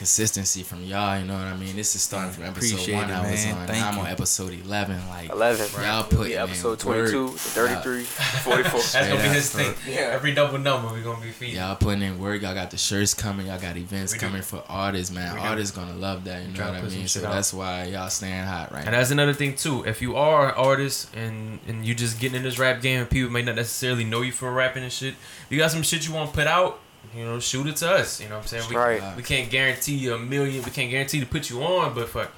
[0.02, 1.16] consistency from y'all.
[1.16, 1.76] You know what I mean?
[1.76, 3.08] This is starting from episode Appreciate one.
[3.08, 3.66] it, I was on.
[3.68, 4.00] Thank I'm you.
[4.00, 5.08] on episode 11.
[5.08, 5.66] Like, 11.
[5.80, 7.10] y'all It'll put be man, episode work.
[7.12, 8.80] 22, 33, 44.
[8.80, 9.60] That's gonna be his up.
[9.60, 9.94] thing.
[9.94, 10.00] Yeah.
[10.10, 11.54] Every double number we gonna be feeding.
[11.54, 12.42] Y'all putting in work.
[12.42, 13.46] Y'all got the shirts coming.
[13.46, 14.26] Y'all got events We do.
[14.26, 15.36] coming for artists, man.
[15.36, 15.40] We.
[15.40, 16.42] Artists gonna love that.
[16.42, 17.06] You know what I mean?
[17.06, 17.32] So out.
[17.34, 18.98] that's why y'all staying hot right And now.
[18.98, 19.84] that's another thing too.
[19.84, 23.08] If you are an artist and and you just getting in this rap game, and
[23.08, 25.14] people may not necessarily know you for rapping and shit.
[25.48, 26.80] You got some shit you want to put out,
[27.16, 28.20] you know, shoot it to us.
[28.20, 28.64] You know what I'm saying?
[28.70, 29.16] We, Right.
[29.16, 30.62] we can't guarantee you a million.
[30.64, 32.30] We can't guarantee to put you on, but fuck,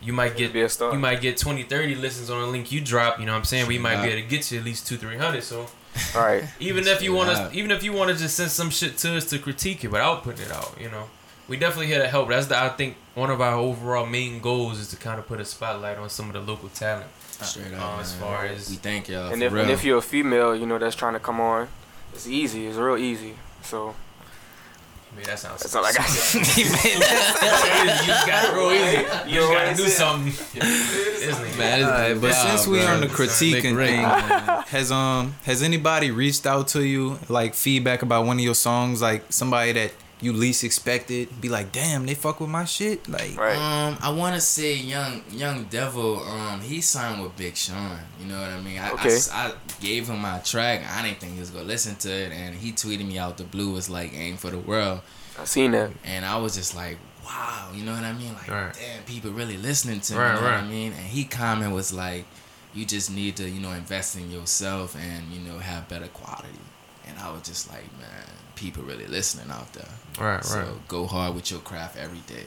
[0.00, 0.92] you might get Be a star.
[0.92, 3.20] you might get 20, 30 listens on a link you drop.
[3.20, 3.66] You know what I'm saying?
[3.68, 5.44] We Straight might be able to get you at least two, three hundred.
[5.44, 5.66] So
[6.16, 6.44] All right.
[6.60, 7.52] even if you want up.
[7.52, 9.88] to, even if you want to just send some shit to us to critique it
[9.92, 11.08] without putting it out, you know,
[11.48, 12.28] we definitely here to help.
[12.28, 15.38] That's the I think one of our overall main goals is to kind of put
[15.40, 17.06] a spotlight on some of the local talent.
[17.42, 17.80] Straight up.
[17.82, 18.00] Uh, man.
[18.00, 19.62] as far as- we thank y'all And for if, real.
[19.62, 21.68] and if you're a female, you know, that's trying to come on,
[22.14, 22.66] it's easy.
[22.66, 23.34] It's real easy.
[23.62, 23.94] So,
[25.12, 25.60] I mean, that sounds.
[25.62, 26.08] That's all I got.
[26.56, 26.66] you
[28.26, 28.98] got to roll easy.
[29.30, 30.28] You just got to do That's something.
[30.62, 31.58] Isn't it?
[31.58, 32.86] Man, it's Alright, but wild, since we bro.
[32.88, 34.00] on the It's critiquing thing,
[34.68, 39.00] has um has anybody reached out to you like feedback about one of your songs,
[39.02, 39.92] like somebody that
[40.22, 41.40] you least expected?
[41.40, 43.06] Be like, damn, they fuck with my shit.
[43.08, 43.56] Like, Right.
[43.56, 46.22] Um, I want to say young young devil.
[46.22, 47.98] Um, he signed with Big Sean.
[48.20, 48.78] You know what I mean?
[48.78, 49.14] I, I Okay.
[49.16, 50.82] s- I, gave him my track.
[50.88, 53.44] I didn't think he was gonna listen to it, and he tweeted me out the
[53.44, 53.72] blue.
[53.72, 55.00] Was like aim for the world,
[55.38, 55.90] I seen that.
[56.04, 57.70] and I was just like, wow.
[57.74, 58.32] You know what I mean?
[58.34, 58.72] Like, Right.
[58.74, 60.18] damn, people really listening to me.
[60.20, 60.92] Right, you know what I mean?
[60.92, 62.24] And he comment was like,
[62.74, 66.48] you just need to you know invest in yourself and you know have better quality.
[67.08, 69.88] And I was just like, man, people really listening out there.
[70.18, 70.88] Right, So right.
[70.88, 72.44] go hard with your craft every day.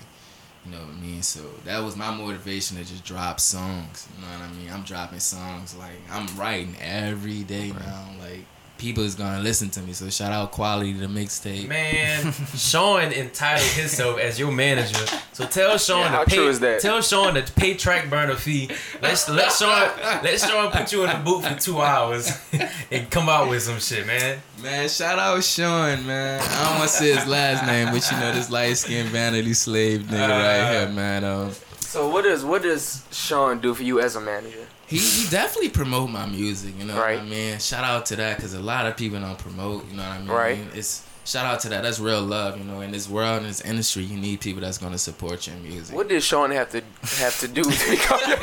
[0.65, 1.21] You know what I mean?
[1.21, 4.07] So that was my motivation to just drop songs.
[4.15, 4.71] You know what I mean?
[4.71, 8.09] I'm dropping songs like I'm writing every day now.
[8.19, 8.45] Like
[8.77, 9.93] people is gonna listen to me.
[9.93, 11.67] So shout out quality to the mixtape.
[11.67, 15.05] Man, Sean entitled himself as your manager.
[15.33, 16.35] So tell Sean Yeah, to pay.
[16.35, 16.79] true is that?
[16.81, 18.69] Tell Sean to pay track burner fee.
[19.01, 19.89] Let's let Sean
[20.23, 22.31] let Sean put you in the booth for two hours
[22.91, 24.39] and come out with some shit, man.
[24.61, 26.41] Man, shout out Sean, man.
[26.41, 29.53] I don't want to say his last name, but you know this light skinned vanity
[29.53, 31.23] slave nigga right here, man.
[31.23, 34.67] Um, So what does what does Sean do for you as a manager?
[34.87, 37.17] He, he definitely promote my music, you know Right.
[37.17, 37.59] what I mean?
[37.59, 40.19] Shout out to that because a lot of people don't promote, you know what I
[40.19, 40.27] mean?
[40.27, 40.59] Right.
[40.73, 41.81] It's shout out to that.
[41.83, 42.81] That's real love, you know.
[42.81, 45.95] In this world, in this industry, you need people that's gonna support your music.
[45.95, 46.81] What did Sean have to
[47.17, 48.37] have to do to become your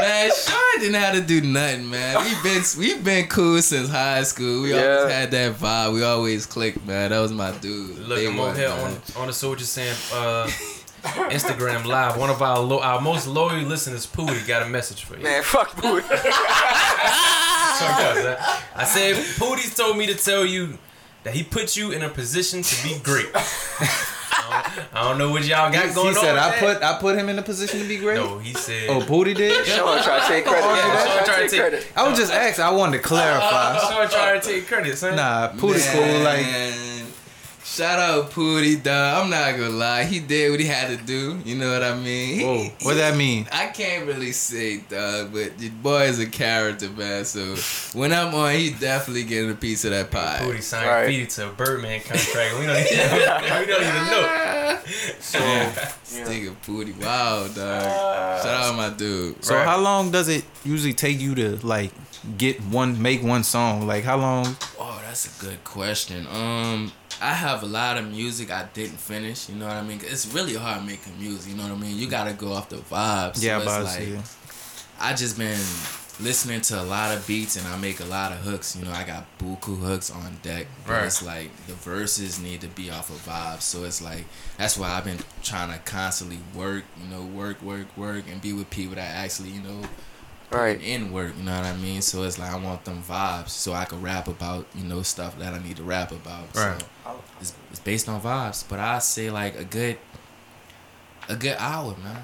[0.00, 2.24] man, Sean didn't have to do nothing, man.
[2.24, 4.62] We've been we've been cool since high school.
[4.62, 4.96] We Yeah.
[4.98, 5.92] always had that vibe.
[5.94, 7.10] We always clicked, man.
[7.10, 7.98] That was my dude.
[7.98, 10.46] Look, Day I'm over here on, on the Soldier Sam uh,
[11.30, 12.16] Instagram live.
[12.16, 15.22] One of our lo- our most loyal listeners, Pooty, got a message for you.
[15.24, 15.42] man?
[15.42, 16.06] Fuck booty.
[17.80, 20.78] I said, Pooty's told me to tell you
[21.24, 23.28] that he put you in a position to be great.
[24.50, 26.58] I, don't, I don't know what y'all got going he said with I that.
[26.60, 28.16] put I put him in a position to be great.
[28.16, 28.88] No, he said.
[28.90, 29.64] Oh, Pooty did.
[29.66, 30.64] Sean trying to take credit.
[30.64, 31.86] Yeah, Yeah, Sean Sean tried trying to to take take- credit.
[31.96, 32.64] I was just asking.
[32.64, 33.78] I wanted to clarify.
[33.88, 35.16] Sean trying to take credit, son.
[35.16, 36.00] Nah, Pooty cool.
[36.22, 36.87] Like, Man,
[37.78, 39.22] shout out Pooty, dog.
[39.24, 40.02] I'm not gonna lie.
[40.04, 41.38] He did what he had to do.
[41.44, 42.34] You know what I mean?
[42.38, 43.46] He- whoa, what that mean?
[43.52, 47.24] I can't really say, dog, but the boy is a character, man.
[47.24, 47.54] So
[47.96, 50.38] when I'm on, he definitely getting a piece of that pie.
[50.42, 51.08] Pooty signed Right.
[51.08, 52.58] Feedy to a Birdman contract.
[52.58, 53.12] We don't even,
[53.60, 54.78] we don't even know.
[55.20, 57.82] So Nigga Pooty, wow, dog.
[58.42, 59.44] Shout out my dude.
[59.44, 59.64] So Right.
[59.66, 61.92] how long does it usually take you to like
[62.38, 63.86] get one, make one song?
[63.86, 64.56] Like how long?
[64.80, 66.26] Oh, that's a good question.
[66.28, 69.48] Um, I have a lot of music I didn't finish.
[69.48, 70.00] You know what I mean?
[70.02, 71.50] It's really hard making music.
[71.50, 71.98] You know what I mean?
[71.98, 73.42] You gotta go off the vibes.
[73.42, 74.24] Yeah, so about to it's like
[75.00, 75.58] I just been
[76.20, 78.76] listening to a lot of beats and I make a lot of hooks.
[78.76, 80.66] You know, I got buku hooks on deck.
[80.86, 81.04] But Right.
[81.06, 83.62] it's like the verses need to be off of vibes.
[83.62, 84.24] So it's like
[84.56, 86.84] that's why I've been trying to constantly work.
[87.02, 89.82] You know, work, work, work, and be with people that actually you know
[90.50, 90.80] right.
[90.82, 92.02] in work, you know what I mean?
[92.02, 95.38] So it's like I want them vibes so I can rap about, you know, stuff
[95.38, 96.54] that I need to rap about.
[96.54, 96.80] Right.
[96.80, 98.64] So it's, it's based on vibes.
[98.68, 99.98] But I say like a good
[101.28, 102.22] a good hour, man.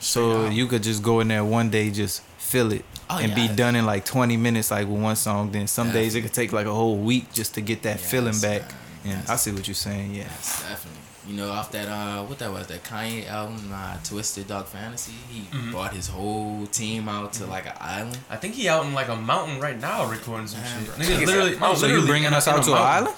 [0.00, 0.50] So Yeah.
[0.50, 3.54] you could just go in there one day, just feel it, Oh, and be yeah.
[3.54, 5.50] done in like 20 minutes, like with one song.
[5.50, 8.10] Then some days it could take like a whole week just to get that Yes,
[8.10, 8.62] feeling back.
[9.04, 9.16] man.
[9.18, 9.28] And.
[9.30, 10.14] I see what you're saying.
[10.14, 10.22] Yeah.
[10.24, 11.00] Yes, definitely.
[11.26, 15.12] You know, off that uh what that was, that Kanye album, uh, Twisted Dog Fantasy,
[15.30, 15.70] he Mm-hmm.
[15.70, 18.18] brought his whole team out to like an island.
[18.28, 20.86] I think he out in like a mountain right now recording some shit.
[20.86, 20.94] bro.
[20.96, 23.16] Nigga, Nigga literally, said, no, So you literally bringing us out to an island?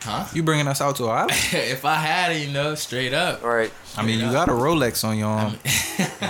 [0.00, 0.24] Huh?
[0.34, 1.32] You bringing us out to an island?
[1.52, 3.42] if I had it, you know, straight up.
[3.44, 3.70] Right.
[3.96, 5.54] I mean, you got a Rolex on your arm.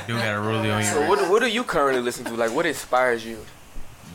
[0.09, 0.83] You got a Rolex on your.
[0.83, 2.35] So your what what do you currently listen to?
[2.35, 3.39] Like what inspires you?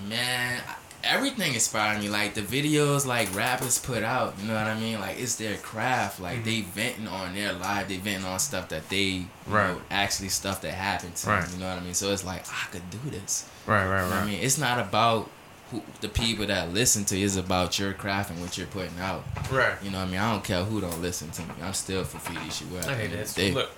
[0.08, 0.62] Man,
[1.04, 2.10] everything inspired me.
[2.10, 4.36] Like the videos, like rappers put out.
[4.40, 5.00] You know what I mean?
[5.00, 6.20] Like it's their craft.
[6.20, 6.46] Like mm-hmm.
[6.46, 7.88] they venting on their life.
[7.88, 9.74] They venting on stuff that they, you Right.
[9.74, 11.42] know, actually stuff that happened to Right.
[11.44, 11.54] them.
[11.54, 11.94] You know what I mean?
[11.94, 13.48] So it's like I could do this.
[13.66, 14.42] Right, right, You know what I mean?
[14.42, 15.30] It's not about
[15.72, 17.26] who, the people that listen to you.
[17.26, 19.24] It's about your craft and what you're putting out.
[19.52, 19.76] Right.
[19.84, 20.20] You know what I mean?
[20.20, 21.54] I don't care who don't listen to me.
[21.62, 22.88] I'm still for Fidi shit.
[22.88, 23.34] I hate that.
[23.36, 23.52] Day.
[23.52, 23.70] Look,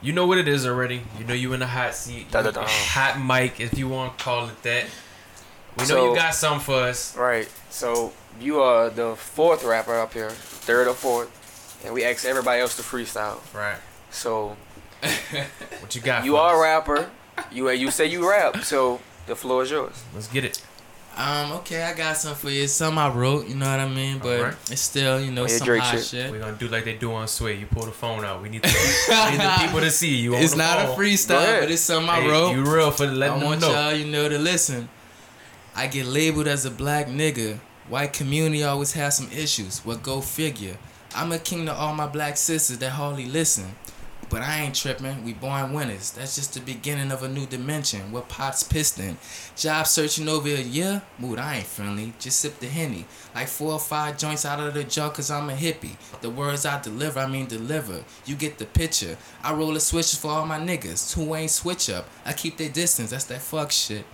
[0.00, 1.02] you know what it is already.
[1.18, 2.30] You know you in the hot seat.
[2.30, 2.64] Da, da, da.
[2.66, 4.86] Hot mic, if you want to call it that.
[5.76, 7.14] We know So- you got something for us.
[7.16, 7.48] Right.
[7.70, 11.30] So you are the fourth rapper up here, third or fourth,
[11.84, 13.38] and we ask everybody else to freestyle.
[13.54, 13.78] Right.
[14.10, 14.56] So
[15.80, 16.24] What you got?
[16.24, 17.10] you for are a rapper.
[17.52, 18.64] You you say you rap.
[18.64, 20.02] So the floor is yours.
[20.14, 20.60] Let's get it.
[21.16, 22.68] Um, okay, I got some for you.
[22.68, 24.54] Some I wrote, you know what I mean, but Alright.
[24.70, 26.04] it's still, you know, yeah, some Drake hot shit.
[26.04, 26.30] shit.
[26.30, 27.54] We're gonna do like they do on Sway.
[27.56, 28.40] You pull the phone out.
[28.40, 30.36] We need, the, we need the people to see you.
[30.36, 30.96] On It's the not a phone.
[30.96, 32.52] Go freestyle, but it's something I Hey, wrote.
[32.54, 33.70] You real for letting I them want know.
[33.72, 34.88] y'all, you know, to listen.
[35.78, 37.60] I get labeled as a black nigga.
[37.88, 39.86] White community always has some issues.
[39.86, 40.76] Well, go figure.
[41.14, 43.76] I'm a king to all my black sisters that hardly listen.
[44.28, 45.24] But I ain't tripping.
[45.24, 46.10] We born winners.
[46.10, 48.10] That's just the beginning of a new dimension.
[48.10, 49.18] What pots piston?
[49.54, 51.00] Job searching over a year?
[51.16, 52.12] Mood, I ain't friendly.
[52.18, 53.06] Just sip the henny.
[53.32, 55.96] Like four or five joints out of the jar cause I'm a hippie.
[56.22, 58.02] The words I deliver, I mean deliver.
[58.26, 59.16] You get the picture.
[59.44, 61.14] I roll the switches for all my niggas.
[61.14, 62.08] Who ain't switch up.
[62.26, 63.10] I keep their distance.
[63.10, 64.04] That's that fuck shit.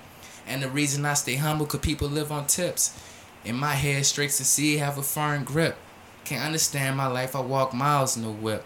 [0.47, 2.99] And the reason I stay humble cause people live on tips.
[3.45, 5.77] In my head, straight to see have a firm grip.
[6.25, 8.65] Can't understand my life, I walk miles in the whip.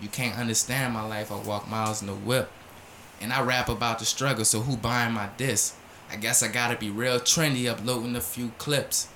[0.00, 2.50] You can't understand my life, I walk miles in the whip.
[3.20, 5.74] And I rap about the struggle, so who buying my disc?
[6.10, 9.08] I guess I gotta be real trendy, uploading a few clips.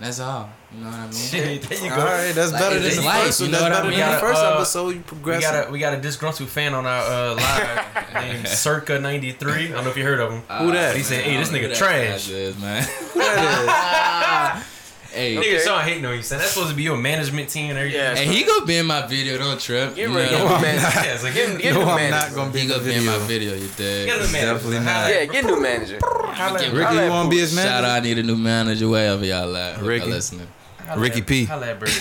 [0.00, 0.48] That's all.
[0.72, 1.12] You know what I mean?
[1.12, 2.04] Shit, there you All go.
[2.04, 3.98] right, that's Like, better than the life, first you know That's what I better mean?
[3.98, 4.88] than the first got, uh, episode.
[4.88, 5.42] You We progressive.
[5.52, 9.66] got a we got a disgruntled fan on our uh, live named Circa ninety three.
[9.68, 10.40] I don't know if you heard of him.
[10.40, 10.96] Who that?
[10.96, 12.82] He said, "Hey, this I don't know nigga trash." guy is, man.
[13.14, 14.64] That
[15.12, 16.22] hey, Nigga, Sean hating on you.
[16.22, 16.38] Son.
[16.38, 18.00] That's supposed to be your management team and everything.
[18.00, 18.14] Yeah.
[18.14, 19.38] hey, he gonna be in my video.
[19.38, 19.94] Don't trip.
[19.94, 20.30] Get You ready.
[20.36, 20.38] know?
[20.48, 21.00] Get new manager.
[21.04, 22.26] Yeah, it's like, Get, get, get no, new I'm manager.
[22.28, 23.50] not gonna be He in the gonna be in my video.
[23.52, 23.54] video.
[23.66, 24.06] You dig?
[24.06, 24.52] get a manager.
[24.54, 25.10] Definitely not.
[25.10, 25.98] Yeah, get a new manager.
[26.02, 27.90] Holla at- Get- Ricky, you want to be his his Shout out.
[27.90, 29.80] I need a new manager wherever y'all at.
[29.82, 30.04] Ricky.
[30.06, 30.48] y'all listening.
[30.86, 31.44] holla Ricky P.
[31.44, 31.88] Holla at Bird.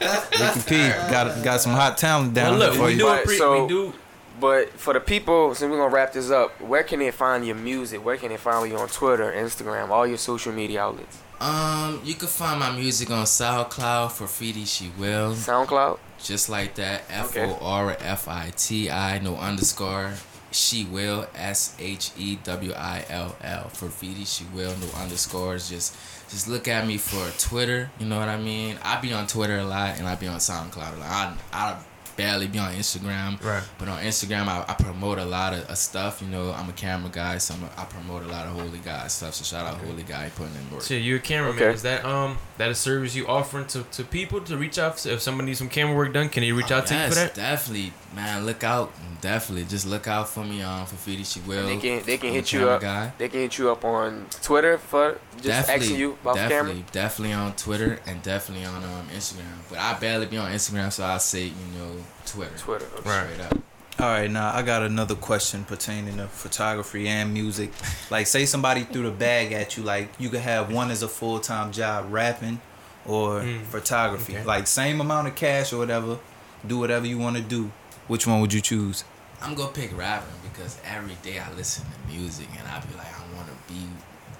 [0.00, 0.76] Ricky P
[1.10, 2.98] got got some hot talent Well, down look, there for we you.
[2.98, 3.92] do, Right, appre- so- we do
[4.38, 7.56] But for the people, since we're gonna wrap this up, where can they find your
[7.56, 8.04] music?
[8.04, 11.18] Where can they follow you on Twitter, Instagram, all your social media outlets?
[11.40, 15.34] Um, you can find my music on SoundCloud for Fidi She Will.
[15.34, 15.98] SoundCloud.
[16.22, 17.02] Just like that.
[17.10, 17.36] F.
[17.36, 20.14] O R F I T I, no underscore.
[20.50, 25.68] She will S H E W I L L for Fidi She will, no underscores.
[25.68, 25.94] Just
[26.30, 27.90] just look at me for Twitter.
[28.00, 28.78] You know what I mean?
[28.82, 31.10] I be on Twitter a lot and I be on SoundCloud a lot.
[31.10, 31.76] I I
[32.16, 33.42] barely be on Instagram.
[33.42, 33.62] Right.
[33.78, 36.22] But on Instagram, I, I promote a lot of, of stuff.
[36.22, 38.78] You know, I'm a camera guy, so I'm a, I promote a lot of Holy
[38.78, 39.34] Guy stuff.
[39.34, 40.82] So shout out Holy Guy putting in work.
[40.82, 41.62] Shit, you a cameraman.
[41.62, 41.74] Okay.
[41.74, 45.20] Is that um that a service you offering to, to people to reach out if
[45.20, 46.28] somebody needs some camera work done?
[46.28, 47.34] Can they reach out to you for Oh, that?
[47.34, 48.46] Definitely, man.
[48.46, 49.64] Look out, definitely.
[49.64, 51.66] Just look out for me um for Fidi She will.
[51.66, 52.80] They can they can I'm hit you camera up.
[52.80, 53.12] Guy.
[53.18, 56.92] They can hit you up on Twitter for just definitely, asking you about definitely, camera.
[56.92, 59.44] definitely on Twitter and definitely on um Instagram.
[59.68, 61.92] But I barely be on Instagram, so I say you know
[62.24, 62.56] Twitter.
[62.58, 62.86] Twitter.
[63.04, 63.26] Right.
[63.32, 63.58] Straight up.
[63.98, 67.70] All right, now I got another question pertaining to photography and music.
[68.10, 71.08] Like, say somebody threw the bag at you, like you could have one as a
[71.08, 72.60] full time job, rapping
[73.06, 73.64] or Mm.
[73.64, 74.34] photography.
[74.36, 74.44] Okay.
[74.44, 76.18] Like same amount of cash or whatever.
[76.66, 77.70] Do whatever you want to do.
[78.06, 79.04] Which one would you choose?
[79.40, 83.06] I'm gonna pick rapping because every day I listen to music and I be like,
[83.06, 83.80] I want to be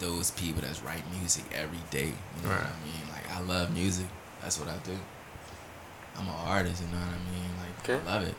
[0.01, 2.07] those people that's write music every day.
[2.37, 2.67] You know what Right.
[2.67, 3.09] I mean?
[3.13, 4.07] Like I love music.
[4.43, 4.99] That's what I do.
[6.19, 6.83] I'm an artist.
[6.83, 7.51] You know what I mean?
[7.63, 8.09] Like Okay.
[8.11, 8.35] I love it.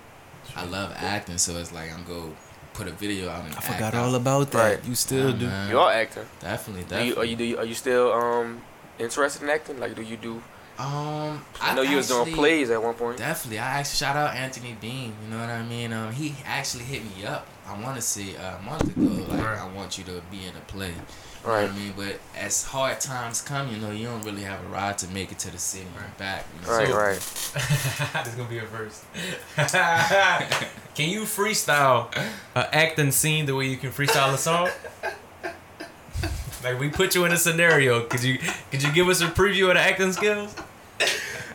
[0.56, 2.32] I love acting, so it's like I'm gonna
[2.74, 4.06] put a video out and I act forgot out.
[4.06, 4.76] all about that.
[4.78, 4.86] Right.
[4.86, 5.48] You still Yeah, do.
[5.48, 5.70] man.
[5.70, 6.26] You are acting.
[6.40, 7.10] Definitely, Do definitely.
[7.10, 8.62] you, are you do you, are you still um
[9.00, 9.80] interested in acting?
[9.80, 10.42] Like do you do?
[10.80, 13.18] Um, I know you was doing plays at one point.
[13.18, 15.14] Definitely, I actually shout out Anthony Bean.
[15.24, 15.92] You know what I mean?
[15.92, 17.48] Um, he actually hit me up.
[17.68, 19.58] I want to say uh, a month ago, like Right.
[19.60, 20.90] I want you to be in a play.
[20.90, 20.94] You
[21.52, 21.62] Right.
[21.62, 21.94] know what I mean?
[21.98, 25.32] But as hard times come, you know, you don't really have a ride to make
[25.32, 26.46] it to the city and back.
[26.62, 26.78] You know?
[26.78, 28.14] Right, So- right.
[28.24, 29.04] There's gonna be a verse.
[30.96, 32.16] can you freestyle
[32.56, 34.70] an acting scene the way you can freestyle a song?
[36.72, 38.04] Like we put you in a scenario.
[38.06, 38.38] Could you
[38.72, 40.54] could you give us a preview of the acting skills?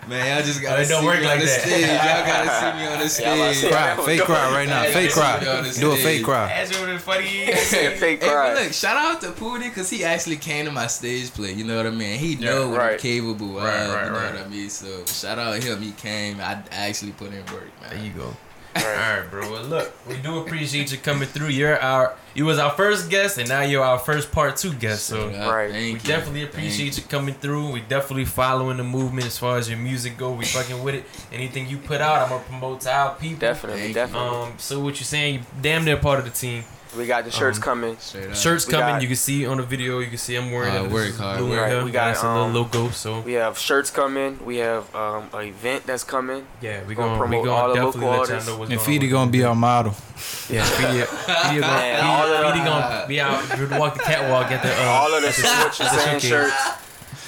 [0.08, 1.66] Man, y'all just Oh, it don't work like that.
[1.68, 3.72] Y'all gotta see me on the Yeah, I'm about to stage.
[3.72, 4.82] Cry, fake cry right now.
[4.84, 5.40] Fake listen, cry.
[5.44, 6.50] y'all, this Do a is- fake cry.
[6.50, 7.24] As you funny.
[7.24, 8.54] Fake hey, cry.
[8.54, 11.52] but look, shout out to Pootie because he actually came to my stage play.
[11.52, 12.18] You know what I mean?
[12.18, 12.92] He know what right.
[12.94, 13.64] I'm capable of.
[13.64, 14.34] Right, right, you know right.
[14.34, 14.70] what I mean?
[14.70, 15.80] So shout out him.
[15.80, 16.40] He came.
[16.40, 17.90] I actually put in work, man.
[17.90, 18.36] There you go.
[18.74, 18.84] Right.
[18.86, 19.50] All right, bro.
[19.50, 21.48] Well, look, we do appreciate you coming through.
[21.48, 25.04] You're our, you was our first guest, and now you're our first part two guest.
[25.06, 25.52] So Straight up.
[25.54, 25.70] Right.
[25.70, 25.98] Thank we you.
[25.98, 27.70] definitely appreciate you coming through.
[27.72, 30.32] We definitely following the movement as far as your music go.
[30.32, 31.04] We fucking with it.
[31.32, 33.40] Anything you put out, I'm gonna promote to our people.
[33.40, 34.28] Definitely, Thank definitely.
[34.28, 35.34] Um, so what you saying?
[35.34, 36.64] You damn near part of the team.
[36.96, 37.96] We got the shirts um, coming.
[37.98, 38.94] Shirts We coming.
[38.94, 39.98] got- you can see on the video.
[40.00, 40.92] You can see I'm wearing Hard it.
[40.92, 41.60] work, This blue work.
[41.60, 41.84] Right, gold.
[41.84, 42.90] we got, That's a little um, logo.
[42.90, 44.38] So We have shirts coming.
[44.44, 46.46] We have um, an event that's coming.
[46.60, 48.48] yeah, we gonna gonna promote all gonna the definitely local let y'all artists.
[48.48, 49.94] know And Feedy gonna be our model.
[50.48, 54.86] Yeah, Feedy, Feedy gonna, Man, Feedy, gonna be out walk the catwalk at the uh,
[54.88, 56.54] all of the at So What the shirts.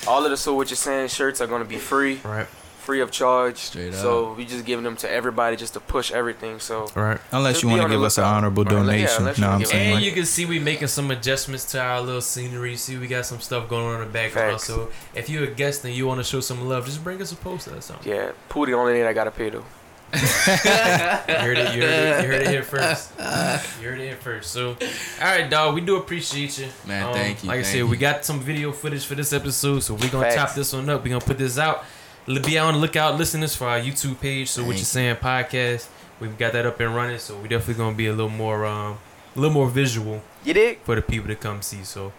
[0.06, 2.46] All of the So What You Saying shirts are gonna be free Right.
[2.84, 3.56] Free of charge.
[3.56, 6.60] Straight So we just giving them to everybody just to push everything.
[6.60, 8.36] So right, Unless you want to give us an lookout.
[8.36, 9.16] honorable Right, yeah, donation.
[9.18, 9.86] unless you know what I'm saying?
[9.86, 12.76] And Like, you can see we making some adjustments to our little scenery.
[12.76, 14.52] See, we got some stuff going on in the background.
[14.52, 14.64] Facts.
[14.64, 17.32] So if you're a guest and you want to show some love, just bring us
[17.32, 18.10] a poster or something.
[18.12, 19.64] yeah, Pooh the only thing I gotta pay though.
[20.14, 21.74] You heard it.
[21.74, 22.22] You heard it.
[22.22, 23.10] You heard it here first.
[23.82, 24.50] You heard it here first.
[24.52, 24.76] So, all
[25.20, 25.74] right, dog.
[25.74, 27.86] We do appreciate you, Um, Man, thank you, Like I said, you.
[27.88, 30.34] we got some video footage for this episode, so we're gonna Facts.
[30.36, 31.02] chop this one up.
[31.02, 31.84] We're gonna put this out.
[32.26, 34.48] Be on the lookout, listeners, for our YouTube page.
[34.50, 34.84] So, what Thank you you.
[34.84, 35.88] saying podcast?
[36.20, 37.18] We've got that up and running.
[37.18, 38.98] So, we're definitely gonna be a little more, um,
[39.36, 40.78] a little more visual You dig?
[40.80, 41.84] for the people to come see.
[41.84, 42.12] So,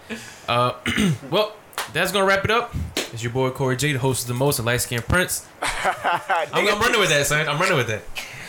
[0.47, 0.73] uh,
[1.31, 1.53] well,
[1.93, 2.75] that's gonna wrap it up.
[3.13, 5.47] It's your boy Corey J, the host of the most and light skinned Prince.
[5.61, 7.47] I'm, I'm running with that, son.
[7.47, 8.03] I'm running with that.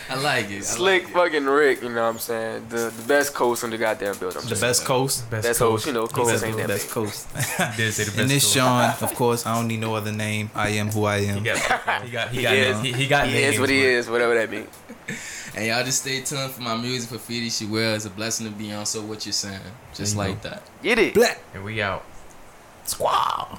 [0.09, 0.59] I like it.
[0.59, 1.15] I Slick like it.
[1.15, 2.67] fucking Rick, you know what I'm saying?
[2.69, 4.43] The the best coast in the goddamn building.
[4.49, 5.29] The best coast.
[5.31, 5.85] Best Best coast.
[5.85, 6.93] host, you know, coast said ain't the that Best big.
[6.95, 7.29] coast.
[7.77, 8.55] Did say the best And this coast.
[8.55, 9.45] Sean, of course.
[9.47, 10.51] I don't need no other name.
[10.55, 11.43] I am who I He am.
[11.43, 12.81] got, he got, he He got, is.
[12.83, 14.69] he, he got He is what he but- is, whatever that means.
[15.57, 17.95] And y'all just stay tuned for my music for Feedy She Well.
[17.95, 18.85] It's a blessing to be on.
[18.85, 19.59] So what you saying?
[19.95, 20.63] Just There you like that.
[20.83, 21.15] Get it.
[21.15, 21.41] Black.
[21.55, 22.05] And we out.
[22.87, 23.59] Squaw.